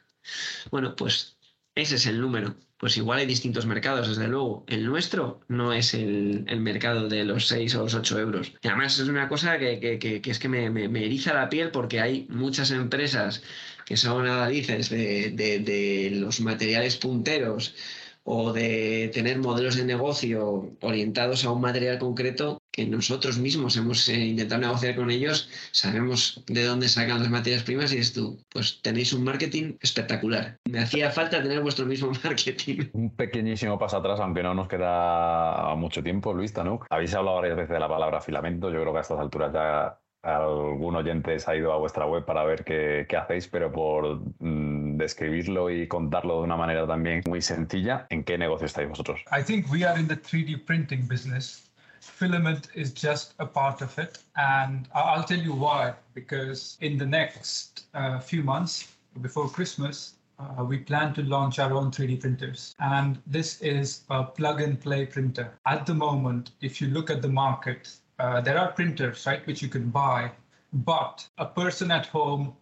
Bueno, 0.72 0.96
pues 0.96 1.35
ese 1.76 1.96
es 1.96 2.06
el 2.06 2.22
número. 2.22 2.56
Pues 2.78 2.98
igual 2.98 3.20
hay 3.20 3.26
distintos 3.26 3.66
mercados, 3.66 4.08
desde 4.08 4.28
luego. 4.28 4.66
El 4.68 4.86
nuestro 4.86 5.42
no 5.48 5.74
es 5.74 5.94
el, 5.94 6.46
mercado 6.60 7.08
de 7.08 7.24
los 7.24 7.48
6 7.48 7.76
o 7.76 7.84
los 7.84 7.94
8 7.94 8.20
euros. 8.20 8.54
Y 8.62 8.68
además 8.68 9.00
es 9.00 9.08
una 9.08 9.28
cosa 9.30 9.58
que, 9.58 10.22
es 10.24 10.40
que 10.40 10.50
me, 10.50 10.70
me, 10.70 11.06
eriza 11.06 11.34
la 11.34 11.50
piel 11.50 11.72
porque 11.72 12.02
hay 12.02 12.28
muchas 12.30 12.72
empresas 12.72 13.44
que 13.86 13.98
son 13.98 14.28
adalices 14.28 14.90
de, 14.90 15.32
de 15.32 16.12
los 16.16 16.42
materiales 16.42 16.98
punteros 16.98 17.76
o 18.24 18.52
de 18.52 19.12
tener 19.14 19.38
modelos 19.38 19.76
de 19.76 19.86
negocio 19.86 20.76
orientados 20.82 21.46
a 21.46 21.52
un 21.52 21.62
material 21.62 22.00
concreto 22.00 22.60
que 22.76 22.86
nosotros 22.86 23.38
mismos 23.38 23.78
hemos 23.78 24.10
eh, 24.10 24.20
intentado 24.20 24.60
negociar 24.60 24.98
con 24.98 25.10
ellos, 25.10 25.50
sabemos 25.72 26.44
de 26.48 26.66
dónde 26.66 26.90
sacan 26.90 27.20
las 27.20 27.30
materias 27.30 27.64
primas 27.64 27.94
y 27.94 28.00
es 28.00 28.12
tú, 28.12 28.38
pues 28.50 28.82
tenéis 28.82 29.14
un 29.14 29.24
marketing 29.24 29.76
espectacular. 29.82 30.58
Me 30.70 30.80
hacía 30.80 31.10
falta 31.10 31.42
tener 31.42 31.62
vuestro 31.62 31.86
mismo 31.86 32.12
marketing. 32.26 32.90
Un 32.92 33.16
pequeñísimo 33.16 33.80
paso 33.80 33.98
atrás, 33.98 34.20
aunque 34.20 34.44
no 34.44 34.54
nos 34.54 34.68
queda 34.68 35.74
mucho 35.78 36.04
tiempo, 36.04 36.34
Luis 36.34 36.52
Tanuk. 36.52 36.86
Habéis 36.90 37.14
hablado 37.14 37.38
varias 37.38 37.56
veces 37.56 37.72
de 37.72 37.80
la 37.80 37.88
palabra 37.88 38.20
filamento, 38.20 38.70
yo 38.70 38.82
creo 38.82 38.92
que 38.92 39.00
a 39.00 39.02
estas 39.02 39.20
alturas 39.20 39.54
ya 39.54 39.98
algún 40.22 40.96
oyente 40.98 41.38
ha 41.46 41.56
ido 41.56 41.72
a 41.72 41.78
vuestra 41.78 42.06
web 42.06 42.26
para 42.26 42.44
ver 42.44 42.66
qué, 42.66 43.06
qué 43.08 43.16
hacéis, 43.16 43.48
pero 43.48 43.72
por 43.72 44.20
mm, 44.40 44.98
describirlo 44.98 45.70
y 45.70 45.88
contarlo 45.88 46.40
de 46.40 46.44
una 46.44 46.58
manera 46.58 46.86
también 46.86 47.22
muy 47.26 47.42
sencilla, 47.42 48.06
¿en 48.10 48.26
qué 48.26 48.38
negocio 48.38 48.66
estáis 48.66 48.90
vosotros? 48.90 49.22
I 49.32 49.42
think 49.42 49.72
we 49.72 49.86
are 49.86 49.98
in 49.98 50.10
the 50.10 50.18
3D 50.18 50.66
printing 50.66 51.08
business. 51.08 51.72
Filament 52.06 52.70
is 52.76 52.94
just 52.94 53.34
a 53.40 53.46
part 53.46 53.82
of 53.82 53.98
it, 53.98 54.20
and 54.38 54.88
I'll 54.94 55.24
tell 55.24 55.40
you 55.40 55.54
why. 55.54 55.94
Because 56.14 56.78
in 56.82 56.98
the 56.98 57.06
next 57.06 57.86
uh, 57.94 58.20
few 58.20 58.44
months, 58.44 58.96
before 59.22 59.50
Christmas, 59.50 60.16
uh, 60.40 60.64
we 60.64 60.78
plan 60.78 61.14
to 61.16 61.24
launch 61.24 61.60
our 61.60 61.74
own 61.74 61.92
3D 61.92 62.22
printers. 62.22 62.76
And 62.80 63.22
this 63.26 63.62
is 63.62 64.04
a 64.10 64.24
plug 64.24 64.62
and 64.62 64.80
play 64.80 65.06
printer. 65.06 65.58
At 65.66 65.86
the 65.86 65.94
moment, 65.94 66.52
if 66.62 66.80
you 66.80 66.88
look 66.88 67.10
at 67.10 67.22
the 67.22 67.30
market, 67.30 67.90
uh, 68.20 68.42
there 68.42 68.58
are 68.58 68.72
printers, 68.72 69.26
right, 69.26 69.46
which 69.48 69.62
you 69.62 69.68
can 69.68 69.90
buy, 69.90 70.32
but 70.74 71.28
a 71.38 71.46
person 71.46 71.92
at 71.92 72.06
home 72.08 72.56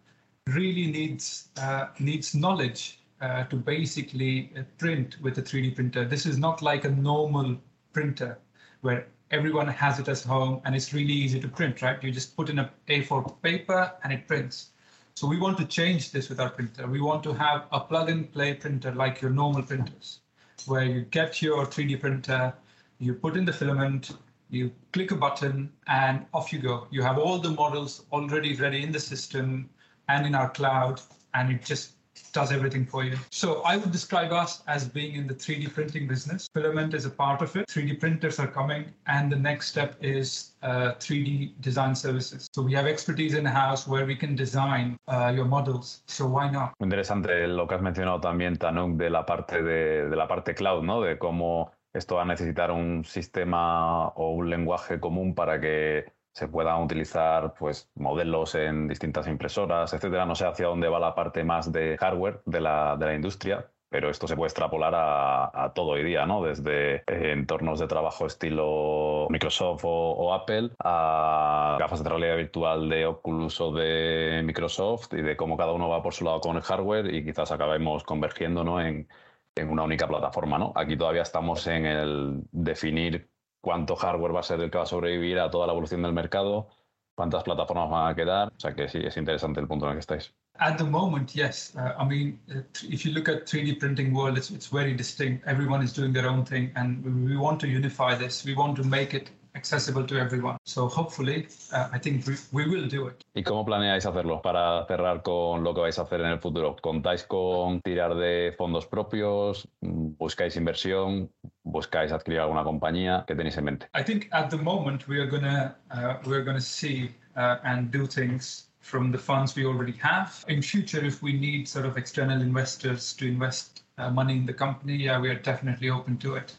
really 0.46 0.86
needs 0.86 1.48
uh, 1.56 1.86
needs 1.98 2.34
knowledge 2.34 3.00
uh, 3.20 3.44
to 3.44 3.56
basically 3.56 4.52
uh, 4.56 4.62
print 4.78 5.16
with 5.22 5.38
a 5.38 5.42
3D 5.42 5.74
printer. 5.74 6.04
This 6.04 6.26
is 6.26 6.38
not 6.38 6.62
like 6.62 6.84
a 6.84 6.90
normal 6.90 7.56
printer 7.92 8.38
where 8.82 9.06
everyone 9.30 9.68
has 9.68 9.98
it 9.98 10.08
at 10.08 10.20
home 10.22 10.60
and 10.64 10.74
it's 10.74 10.92
really 10.92 11.12
easy 11.12 11.40
to 11.40 11.48
print, 11.48 11.82
right? 11.82 12.02
You 12.02 12.10
just 12.10 12.36
put 12.36 12.48
in 12.50 12.58
a 12.58 12.70
A4 12.88 13.40
paper 13.42 13.92
and 14.02 14.12
it 14.12 14.26
prints. 14.26 14.70
So 15.14 15.26
we 15.26 15.38
want 15.38 15.58
to 15.58 15.64
change 15.64 16.10
this 16.10 16.28
with 16.28 16.40
our 16.40 16.50
printer. 16.50 16.86
We 16.86 17.00
want 17.00 17.22
to 17.24 17.32
have 17.32 17.66
a 17.72 17.80
plug 17.80 18.10
and 18.10 18.30
play 18.32 18.54
printer 18.54 18.92
like 18.92 19.20
your 19.20 19.30
normal 19.30 19.62
printers, 19.62 20.20
where 20.66 20.84
you 20.84 21.02
get 21.02 21.40
your 21.40 21.64
3D 21.66 22.00
printer, 22.00 22.52
you 22.98 23.14
put 23.14 23.36
in 23.36 23.44
the 23.44 23.52
filament, 23.52 24.12
you 24.50 24.72
click 24.92 25.10
a 25.10 25.16
button 25.16 25.72
and 25.86 26.26
off 26.34 26.52
you 26.52 26.58
go. 26.58 26.86
You 26.90 27.02
have 27.02 27.18
all 27.18 27.38
the 27.38 27.50
models 27.50 28.04
already 28.12 28.54
ready 28.56 28.82
in 28.82 28.92
the 28.92 29.00
system 29.00 29.70
and 30.08 30.26
in 30.26 30.34
our 30.34 30.50
cloud, 30.50 31.00
and 31.32 31.50
it 31.50 31.64
just 31.64 31.92
does 32.32 32.52
everything 32.52 32.84
for 32.86 33.04
you. 33.04 33.16
So 33.30 33.62
I 33.62 33.76
would 33.76 33.92
describe 33.92 34.32
us 34.32 34.62
as 34.66 34.86
being 34.86 35.14
in 35.14 35.26
the 35.26 35.34
3D 35.34 35.72
printing 35.72 36.06
business. 36.06 36.48
Filament 36.54 36.94
is 36.94 37.04
a 37.04 37.10
part 37.10 37.42
of 37.42 37.54
it. 37.56 37.68
3D 37.68 38.00
printers 38.00 38.38
are 38.38 38.50
coming, 38.50 38.84
and 39.06 39.30
the 39.30 39.38
next 39.38 39.68
step 39.68 39.96
is 40.00 40.52
uh, 40.62 40.94
3D 40.98 41.52
design 41.60 41.94
services. 41.94 42.48
So 42.54 42.62
we 42.62 42.72
have 42.74 42.86
expertise 42.86 43.34
in 43.34 43.44
house 43.44 43.86
where 43.86 44.06
we 44.06 44.16
can 44.16 44.34
design 44.34 44.96
uh, 45.08 45.32
your 45.34 45.46
models. 45.46 46.02
So 46.06 46.26
why 46.26 46.50
not? 46.50 46.74
Interesante 46.80 47.46
lo 47.48 47.66
que 47.66 47.76
has 47.76 47.82
mencionado 47.82 48.20
también, 48.20 48.56
Tanuk, 48.56 48.96
de 48.96 49.10
la 49.10 49.24
parte 49.24 49.62
de, 49.62 50.08
de 50.08 50.16
la 50.16 50.26
parte 50.26 50.54
cloud, 50.54 50.82
¿no? 50.82 51.00
De 51.00 51.18
cómo 51.18 51.72
esto 51.94 52.16
va 52.16 52.22
a 52.22 52.26
necesitar 52.26 52.70
un 52.72 53.04
sistema 53.04 54.08
o 54.08 54.32
un 54.32 54.50
lenguaje 54.50 54.98
común 54.98 55.34
para 55.34 55.60
que 55.60 56.12
se 56.34 56.48
puedan 56.48 56.82
utilizar 56.82 57.54
pues, 57.54 57.90
modelos 57.94 58.54
en 58.56 58.88
distintas 58.88 59.26
impresoras, 59.28 59.92
etcétera. 59.92 60.26
No 60.26 60.34
sé 60.34 60.46
hacia 60.46 60.66
dónde 60.66 60.88
va 60.88 60.98
la 60.98 61.14
parte 61.14 61.44
más 61.44 61.72
de 61.72 61.96
hardware 61.98 62.42
de 62.44 62.60
la, 62.60 62.96
de 62.96 63.06
la 63.06 63.14
industria, 63.14 63.70
pero 63.88 64.10
esto 64.10 64.26
se 64.26 64.34
puede 64.34 64.48
extrapolar 64.48 64.92
a, 64.96 65.72
todo 65.72 65.90
hoy 65.90 66.02
día, 66.02 66.26
¿no? 66.26 66.42
Desde 66.42 67.04
entornos 67.06 67.78
de 67.78 67.86
trabajo 67.86 68.26
estilo 68.26 69.28
Microsoft 69.30 69.82
o, 69.84 70.34
Apple 70.34 70.70
a 70.80 71.76
gafas 71.78 72.02
de 72.02 72.10
realidad 72.10 72.36
virtual 72.36 72.88
de 72.88 73.06
Oculus 73.06 73.60
o 73.60 73.70
de 73.72 74.42
Microsoft 74.44 75.12
y 75.12 75.22
de 75.22 75.36
cómo 75.36 75.56
cada 75.56 75.72
uno 75.72 75.88
va 75.88 76.02
por 76.02 76.12
su 76.12 76.24
lado 76.24 76.40
con 76.40 76.56
el 76.56 76.62
hardware 76.62 77.14
y 77.14 77.24
quizás 77.24 77.52
acabemos 77.52 78.02
convergiendo 78.02 78.64
¿no? 78.64 78.80
en, 78.80 79.08
en 79.54 79.70
una 79.70 79.84
única 79.84 80.08
plataforma, 80.08 80.58
¿no? 80.58 80.72
Aquí 80.74 80.96
todavía 80.96 81.22
estamos 81.22 81.64
en 81.68 81.86
el 81.86 82.42
definir 82.50 83.28
cuánto 83.64 83.96
hardware 83.96 84.34
va 84.34 84.40
a 84.40 84.42
ser 84.42 84.60
el 84.60 84.70
que 84.70 84.76
va 84.76 84.84
a 84.84 84.86
sobrevivir 84.86 85.38
a 85.38 85.50
toda 85.50 85.66
la 85.66 85.72
evolución 85.72 86.02
del 86.02 86.12
mercado, 86.12 86.68
cuántas 87.14 87.42
plataformas 87.42 87.88
van 87.88 88.12
a 88.12 88.14
quedar. 88.14 88.48
O 88.48 88.60
sea 88.60 88.74
que 88.74 88.88
sí, 88.88 88.98
es 89.02 89.16
interesante 89.16 89.58
el 89.58 89.66
punto 89.66 89.86
en 89.86 89.92
el 89.92 89.96
que 89.96 90.00
estáis. 90.00 90.34
At 90.58 90.76
the 90.76 90.84
moment, 90.84 91.32
yes. 91.34 91.74
Uh, 91.74 91.94
I 91.98 92.04
mean, 92.06 92.38
uh, 92.50 92.60
if 92.88 93.04
you 93.04 93.12
look 93.12 93.28
at 93.28 93.46
3D 93.46 93.80
printing 93.80 94.12
world, 94.12 94.36
it's, 94.36 94.50
it's 94.50 94.68
very 94.68 94.94
distinct. 94.94 95.44
Everyone 95.46 95.82
is 95.82 95.92
doing 95.92 96.12
their 96.12 96.28
own 96.28 96.44
thing, 96.44 96.70
and 96.76 97.02
we 97.28 97.36
want 97.36 97.58
to 97.60 97.66
unify 97.66 98.14
this. 98.14 98.44
We 98.44 98.54
want 98.54 98.76
to 98.76 98.84
make 98.84 99.14
it 99.14 99.30
accessible 99.56 100.04
to 100.06 100.16
everyone. 100.16 100.58
So 100.64 100.86
hopefully, 100.86 101.48
uh, 101.72 101.88
I 101.90 101.98
think 101.98 102.26
we, 102.26 102.34
we, 102.52 102.68
will 102.68 102.88
do 102.88 103.08
it. 103.08 103.24
¿Y 103.34 103.42
cómo 103.42 103.64
planeáis 103.64 104.06
hacerlo 104.06 104.42
para 104.42 104.86
cerrar 104.86 105.22
con 105.22 105.64
lo 105.64 105.74
que 105.74 105.80
vais 105.80 105.98
a 105.98 106.02
hacer 106.02 106.20
en 106.20 106.26
el 106.26 106.38
futuro? 106.38 106.76
¿Contáis 106.80 107.24
con 107.24 107.80
tirar 107.80 108.14
de 108.14 108.54
fondos 108.56 108.86
propios? 108.86 109.66
¿Buscáis 109.80 110.56
inversión? 110.56 111.32
¿Buscáis 111.64 112.12
adquirir 112.12 112.40
alguna 112.40 112.62
compañía? 112.62 113.24
¿Qué 113.26 113.34
tenéis 113.34 113.56
en 113.56 113.64
mente? 113.64 113.88
I 113.94 114.04
think 114.04 114.28
at 114.32 114.50
the 114.50 114.58
moment 114.58 115.08
we 115.08 115.18
are 115.18 115.26
gonna 115.26 115.74
uh, 115.90 116.16
we're 116.26 116.44
gonna 116.44 116.60
see 116.60 117.10
uh, 117.36 117.56
and 117.64 117.90
do 117.90 118.06
things 118.06 118.68
from 118.80 119.10
the 119.10 119.18
funds 119.18 119.56
we 119.56 119.64
already 119.64 119.96
have. 119.98 120.44
In 120.46 120.60
future, 120.62 121.02
if 121.02 121.22
we 121.22 121.32
need 121.32 121.66
sort 121.66 121.86
of 121.86 121.96
external 121.96 122.42
investors 122.42 123.14
to 123.14 123.26
invest 123.26 123.82
uh, 123.96 124.10
money 124.10 124.36
in 124.36 124.44
the 124.44 124.52
company, 124.52 124.96
yeah, 124.96 125.18
we 125.18 125.30
are 125.30 125.40
definitely 125.40 125.88
open 125.88 126.18
to 126.18 126.36
it. 126.36 126.54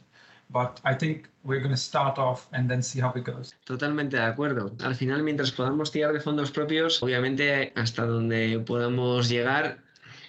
But 0.49 0.79
I 0.83 0.95
think 0.95 1.29
we're 1.43 1.59
going 1.59 1.71
to 1.71 1.77
start 1.77 2.17
off 2.17 2.47
and 2.53 2.69
then 2.69 2.81
see 2.81 2.99
how 2.99 3.11
it 3.13 3.23
goes. 3.23 3.53
Totalmente 3.65 4.17
de 4.17 4.23
acuerdo. 4.23 4.71
Al 4.83 4.95
final, 4.95 5.23
mientras 5.23 5.51
podamos 5.51 5.91
tirar 5.91 6.13
de 6.13 6.19
fondos 6.19 6.51
propios, 6.51 7.01
obviamente 7.01 7.73
hasta 7.75 8.05
donde 8.05 8.59
podamos 8.65 9.29
llegar, 9.29 9.79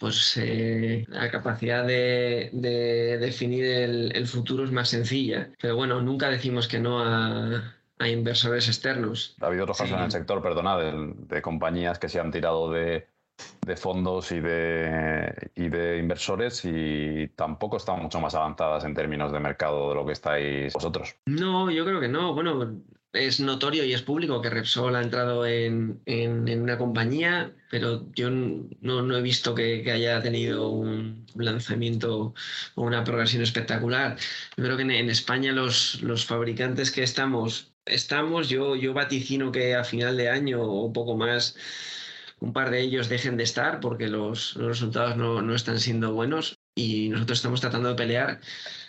pues 0.01 0.37
eh, 0.37 1.05
la 1.09 1.31
capacidad 1.31 1.87
de, 1.87 2.51
de 2.53 3.19
definir 3.19 3.65
el, 3.65 4.13
el, 4.15 4.27
futuro 4.27 4.65
es 4.65 4.73
más 4.73 4.89
sencilla. 4.89 5.51
Pero 5.61 5.77
bueno, 5.77 6.01
nunca 6.01 6.29
decimos 6.29 6.69
que 6.69 6.79
no 6.79 7.01
a, 7.01 7.75
a 7.99 8.09
inversores 8.09 8.69
externos. 8.69 9.37
Ha 9.41 9.47
habido 9.47 9.65
otros 9.65 9.79
casos 9.79 9.97
en 9.97 10.05
el 10.05 10.11
sector, 10.11 10.43
perdona, 10.43 10.77
de, 10.77 11.15
de 11.17 11.43
compañías 11.43 11.99
que 11.99 12.09
se 12.09 12.21
han 12.21 12.31
tirado 12.31 12.71
de 12.71 13.07
de 13.67 13.77
fondos 13.77 14.33
y 14.33 14.41
de, 14.41 15.51
y 15.55 15.69
de 15.69 15.99
inversores 15.99 16.65
y 16.65 17.29
tampoco 17.35 17.77
están 17.77 18.01
mucho 18.01 18.21
más 18.21 18.35
avanzadas 18.35 18.85
en 18.85 18.95
términos 18.95 19.33
de 19.33 19.41
mercado 19.41 19.91
de 19.91 19.95
lo 19.95 20.07
que 20.07 20.13
estáis 20.13 20.73
vosotros. 20.73 21.17
No, 21.27 21.71
yo 21.71 21.85
creo 21.85 22.01
que 22.01 22.09
no. 22.09 22.35
Bueno, 22.35 22.81
es 23.17 23.41
notorio 23.41 23.85
y 23.85 23.93
es 23.93 24.03
público 24.03 24.41
que 24.41 24.51
Repsol 24.51 24.97
ha 24.97 25.03
entrado 25.03 25.47
en, 25.47 26.01
una 26.07 26.79
compañía, 26.79 27.53
pero 27.71 28.07
yo 28.15 28.31
no, 28.31 29.17
he 29.17 29.23
visto 29.23 29.55
que, 29.55 29.91
haya 29.91 30.23
tenido 30.23 30.69
un 30.71 31.27
lanzamiento 31.35 32.35
o 32.75 32.83
una 32.83 33.05
progresión 33.05 33.43
espectacular. 33.43 34.17
Yo 34.57 34.65
creo 34.65 34.77
que 34.77 34.83
en, 34.83 35.11
España 35.11 35.53
los, 35.53 36.01
fabricantes 36.27 36.91
que 36.91 37.03
estamos, 37.03 37.75
estamos, 37.87 38.49
yo, 38.49 38.77
yo 38.77 38.95
vaticino 38.95 39.53
que 39.53 39.75
a 39.75 39.85
final 39.85 40.17
de 40.17 40.31
año 40.31 40.63
o 40.63 40.93
poco 40.93 41.17
más, 41.17 41.57
un 42.41 42.53
par 42.53 42.71
de 42.71 42.81
ellos 42.83 43.09
dejen 43.09 43.37
de 43.37 43.45
estar 43.45 43.81
porque 43.81 44.09
los, 44.09 44.55
resultados 44.55 45.17
no 45.17 45.55
están 45.55 45.81
siendo 45.81 46.13
buenos 46.13 46.59
y 46.75 47.09
nosotros 47.09 47.39
estamos 47.39 47.61
tratando 47.61 47.89
de 47.91 47.95
pelear 47.95 48.41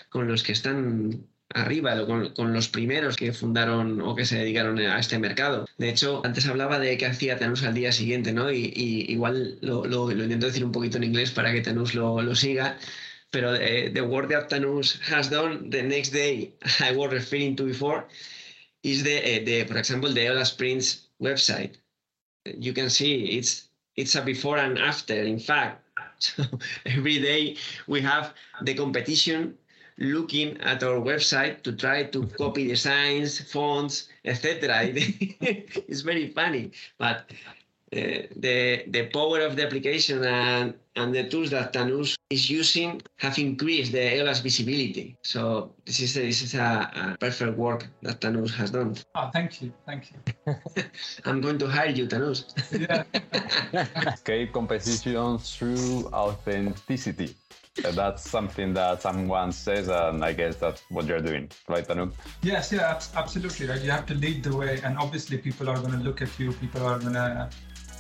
con 0.10 0.28
los 0.28 0.44
que 0.44 0.52
están 0.52 1.28
arriba, 1.58 2.06
con, 2.06 2.30
con, 2.34 2.54
los 2.54 2.68
primeros 2.68 3.16
que 3.16 3.34
fundaron 3.34 4.02
o 4.02 4.16
que 4.16 4.26
se 4.26 4.38
dedicaron 4.38 4.80
a 4.80 5.00
este 5.00 5.20
mercado. 5.20 5.68
De 5.78 5.90
hecho, 5.90 6.22
antes 6.26 6.46
hablaba 6.48 6.80
de 6.80 6.98
qué 6.98 7.06
hacía 7.06 7.38
Tanus 7.38 7.64
al 7.64 7.74
día 7.74 7.92
siguiente, 7.92 8.34
¿no? 8.34 8.52
Y, 8.52 8.74
igual 9.10 9.58
lo, 9.62 9.86
lo, 9.86 10.12
intento 10.12 10.48
decir 10.48 10.64
un 10.64 10.72
poquito 10.72 10.98
en 10.98 11.04
inglés 11.04 11.32
para 11.32 11.52
que 11.52 11.62
Tanus 11.62 11.96
lo, 11.96 12.22
lo 12.22 12.36
siga. 12.36 12.78
Pero 13.32 13.54
uh, 13.54 13.94
the 13.94 14.02
work 14.02 14.30
that 14.30 14.48
Tanus 14.48 15.00
has 15.12 15.30
done 15.30 15.70
the 15.70 15.84
next 15.84 16.12
day, 16.12 16.54
I 16.80 16.96
was 16.96 17.12
referring 17.12 17.56
to 17.58 17.66
before, 17.66 18.08
is 18.84 19.04
the, 19.04 19.18
uh, 19.18 19.46
the 19.46 19.66
for 19.66 19.78
example, 19.78 20.14
the 20.14 20.22
Eola 20.22 20.46
Sprints 20.46 21.08
website. 21.22 21.76
You 22.46 22.74
can 22.74 22.90
see 22.90 23.38
it's 23.38 23.68
it's 23.98 24.16
a 24.16 24.22
before 24.22 24.58
and 24.58 24.78
after. 24.78 25.14
In 25.14 25.40
fact, 25.40 25.84
so 26.20 26.44
every 26.86 27.20
day 27.20 27.58
we 27.88 28.02
have 28.02 28.34
the 28.62 28.74
competition 28.74 29.58
looking 29.98 30.60
at 30.62 30.84
our 30.84 31.00
website 31.00 31.64
to 31.64 31.72
try 31.74 32.04
to 32.04 32.28
copy 32.38 32.68
designs, 32.68 33.40
fonts, 33.52 34.10
etc. 34.26 34.84
it's 34.94 36.02
very 36.02 36.28
funny, 36.30 36.72
but 36.98 37.32
uh, 37.96 38.28
the 38.36 38.84
the 38.88 39.08
power 39.14 39.40
of 39.40 39.56
the 39.56 39.66
application 39.66 40.22
and, 40.24 40.74
and 40.98 41.16
the 41.16 41.24
tools 41.30 41.52
that 41.52 41.72
Tanus 41.72 42.18
is 42.30 42.50
using 42.50 43.02
have 43.16 43.40
increased 43.40 43.94
the 43.94 44.00
EOLA's 44.00 44.42
visibility. 44.42 45.16
So 45.22 45.72
this 45.86 46.02
is 46.02 46.18
a, 46.18 46.22
this 46.22 46.42
is 46.42 46.54
a, 46.56 46.92
a 46.94 47.18
perfect 47.18 47.58
work 47.58 47.88
that 48.02 48.20
Tanus 48.20 48.54
has 48.56 48.72
done. 48.72 48.96
Oh, 49.16 49.30
thank 49.32 49.62
you, 49.62 49.72
thank 49.86 50.12
you. 50.12 50.56
I'm 51.26 51.40
going 51.40 51.58
to 51.60 51.68
hire 51.68 51.90
you, 51.90 52.08
Tanus. 52.08 52.54
yeah. 52.72 53.04
Escape 54.06 54.52
competition 54.52 55.38
through 55.38 56.10
authenticity. 56.12 57.36
That's 57.84 58.30
something 58.30 58.74
that 58.74 59.02
someone 59.02 59.52
says, 59.52 59.88
and 59.88 60.24
I 60.24 60.34
guess 60.34 60.56
that's 60.56 60.84
what 60.90 61.06
you're 61.06 61.22
doing, 61.22 61.50
right, 61.68 61.88
Tanu? 61.88 62.12
Yes, 62.42 62.72
yeah, 62.72 63.00
absolutely, 63.16 63.68
right. 63.68 63.82
You 63.82 63.92
have 63.92 64.06
to 64.08 64.16
lead 64.16 64.44
the 64.44 64.56
way, 64.56 64.80
and 64.84 64.98
obviously, 64.98 65.38
people 65.38 65.70
are 65.70 65.78
going 65.78 65.92
to 65.92 66.00
look 66.00 66.22
at 66.22 66.40
you, 66.40 66.54
people 66.54 66.86
are 66.86 67.00
going 67.00 67.14
to 67.14 67.50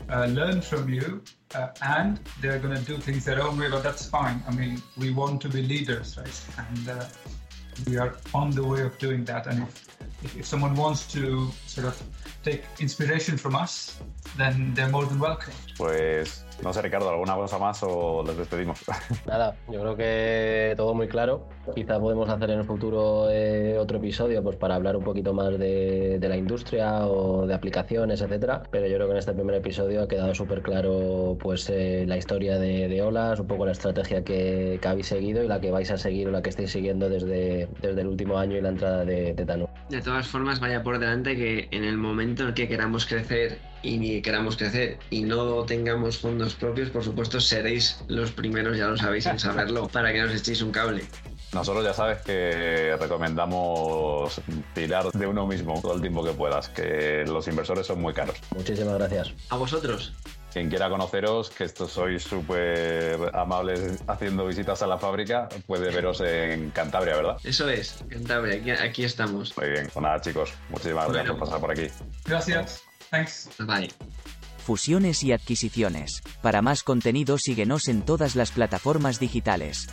uh, 0.10 0.26
learn 0.26 0.62
from 0.62 0.90
you, 0.90 1.22
uh, 1.56 1.70
and 1.82 2.20
they're 2.42 2.60
going 2.60 2.76
to 2.76 2.84
do 2.84 2.98
things 2.98 3.26
their 3.26 3.42
own 3.42 3.58
way, 3.58 3.70
but 3.70 3.84
that's 3.84 4.06
fine. 4.06 4.44
I 4.48 4.52
mean, 4.52 4.82
we 4.98 5.12
want 5.12 5.42
to 5.42 5.50
be 5.50 5.62
leaders, 5.62 6.18
right? 6.18 6.42
And 6.70 6.90
uh, 6.90 7.06
we 7.88 7.98
are 7.98 8.18
on 8.34 8.52
the 8.52 8.64
way 8.64 8.82
of 8.82 8.98
doing 8.98 9.26
that. 9.26 9.48
And 9.48 9.64
if, 9.64 9.87
if, 10.24 10.38
if 10.38 10.46
someone 10.46 10.76
wants 10.76 11.12
to 11.14 11.52
sort 11.66 11.88
of 11.88 12.02
take 12.44 12.64
inspiration 12.80 13.38
from 13.38 13.56
us, 13.56 14.00
then 14.38 14.74
they're 14.74 14.90
more 14.90 15.06
than 15.06 15.20
welcome. 15.20 15.54
Pues 15.78 16.46
No 16.64 16.74
sé, 16.74 16.82
Ricardo, 16.82 17.10
¿alguna 17.10 17.36
cosa 17.36 17.60
más 17.60 17.84
o 17.84 18.24
les 18.26 18.36
despedimos? 18.36 18.80
Nada, 19.28 19.56
yo 19.72 19.80
creo 19.80 19.96
que 19.96 20.74
todo 20.76 20.94
muy 20.96 21.08
claro. 21.08 21.48
Quizá 21.76 22.00
podemos 22.00 22.28
hacer 22.30 22.50
en 22.50 22.60
el 22.60 22.66
futuro 22.66 23.30
eh, 23.30 23.78
otro 23.78 23.98
episodio 23.98 24.42
pues 24.42 24.56
para 24.56 24.76
hablar 24.76 24.96
un 24.96 25.04
poquito 25.04 25.34
más 25.34 25.58
de, 25.60 26.18
la 26.20 26.36
industria 26.36 27.06
o 27.06 27.46
de 27.46 27.54
aplicaciones, 27.54 28.22
etcétera. 28.22 28.64
Pero 28.72 28.88
yo 28.88 28.96
creo 28.96 29.08
que 29.08 29.12
en 29.14 29.20
este 29.20 29.34
primer 29.34 29.56
episodio 29.56 30.04
ha 30.04 30.08
quedado 30.08 30.34
súper 30.34 30.64
claro 30.64 31.38
pues 31.40 31.70
eh, 31.70 32.06
la 32.08 32.18
historia 32.18 32.58
de, 32.58 33.02
Olas, 33.02 33.40
un 33.40 33.48
poco 33.48 33.66
la 33.66 33.74
estrategia 33.74 34.24
que, 34.24 34.80
habéis 34.84 35.08
seguido 35.08 35.44
y 35.44 35.48
la 35.48 35.60
que 35.60 35.70
vais 35.70 35.92
a 35.92 35.98
seguir 35.98 36.30
o 36.30 36.32
la 36.32 36.42
que 36.42 36.50
estáis 36.50 36.72
siguiendo 36.72 37.10
desde, 37.10 37.68
desde 37.82 38.02
el 38.02 38.08
último 38.08 38.38
año 38.38 38.58
y 38.58 38.62
la 38.62 38.70
entrada 38.70 39.06
de, 39.06 39.34
de 39.34 39.46
Tanu. 39.46 39.67
De 39.90 40.02
todas 40.02 40.28
formas, 40.28 40.60
vaya 40.60 40.84
por 40.84 41.00
delante 41.00 41.36
que 41.36 41.70
en 41.72 41.84
el 41.86 41.98
momento 41.98 42.44
en 42.44 42.50
el 42.50 42.54
que 42.54 42.68
queramos 42.68 43.06
crecer 43.06 43.60
y 43.84 44.22
queramos 44.22 44.58
crecer 44.58 45.00
y 45.10 45.24
no 45.24 45.64
tengamos 45.64 46.18
fondos 46.18 46.56
propios, 46.56 46.90
por 46.90 47.04
supuesto 47.04 47.40
seréis 47.40 48.04
los 48.08 48.32
primeros, 48.32 48.78
ya 48.78 48.88
lo 48.88 48.98
sabéis, 48.98 49.26
en 49.28 49.40
saberlo, 49.40 49.88
para 49.94 50.12
que 50.12 50.22
nos 50.22 50.34
echéis 50.34 50.62
un 50.62 50.72
cable. 50.72 51.06
Nosotros 51.54 51.86
ya 51.86 51.94
sabes 51.94 52.22
que 52.24 52.98
recomendamos 53.00 54.42
tirar 54.74 55.10
de 55.12 55.26
uno 55.26 55.48
mismo 55.48 55.80
todo 55.82 55.96
el 55.96 56.02
tiempo 56.02 56.24
que 56.24 56.32
puedas, 56.32 56.68
que 56.68 57.24
los 57.26 57.48
inversores 57.48 57.88
son 57.88 58.02
muy 58.02 58.14
caros. 58.14 58.36
Muchísimas 58.54 58.96
gracias. 58.96 59.34
A 59.50 59.56
vosotros. 59.56 60.14
Quien 60.58 60.70
quiera 60.70 60.90
conoceros, 60.90 61.52
que 61.52 61.66
estos 61.66 61.92
sois 61.92 62.24
súper 62.24 63.30
amables 63.36 64.02
haciendo 64.08 64.48
visitas 64.48 64.82
a 64.82 64.88
la 64.88 64.98
fábrica, 64.98 65.48
puede 65.68 65.92
veros 65.92 66.20
en 66.22 66.72
Cantabria, 66.72 67.16
¿verdad? 67.16 67.38
Eso 67.44 67.70
es, 67.70 68.04
Cantabria, 68.10 68.82
aquí, 68.84 69.04
estamos. 69.04 69.56
Muy 69.56 69.70
bien, 69.70 69.88
pues 69.94 70.02
nada 70.02 70.20
chicos, 70.20 70.52
muchísimas 70.70 71.12
gracias 71.12 71.30
por 71.30 71.40
pasar 71.46 71.60
por 71.60 71.72
aquí. 71.72 71.88
Gracias. 72.26 72.82
Thanks. 73.12 73.50
Bye. 73.60 73.92
Fusiones 74.58 75.22
y 75.22 75.32
adquisiciones. 75.32 76.24
Para 76.42 76.64
más 76.64 76.82
contenido 76.82 77.38
síguenos 77.38 77.88
en 77.88 78.02
todas 78.02 78.36
las 78.36 78.50
plataformas 78.50 79.20
digitales. 79.20 79.88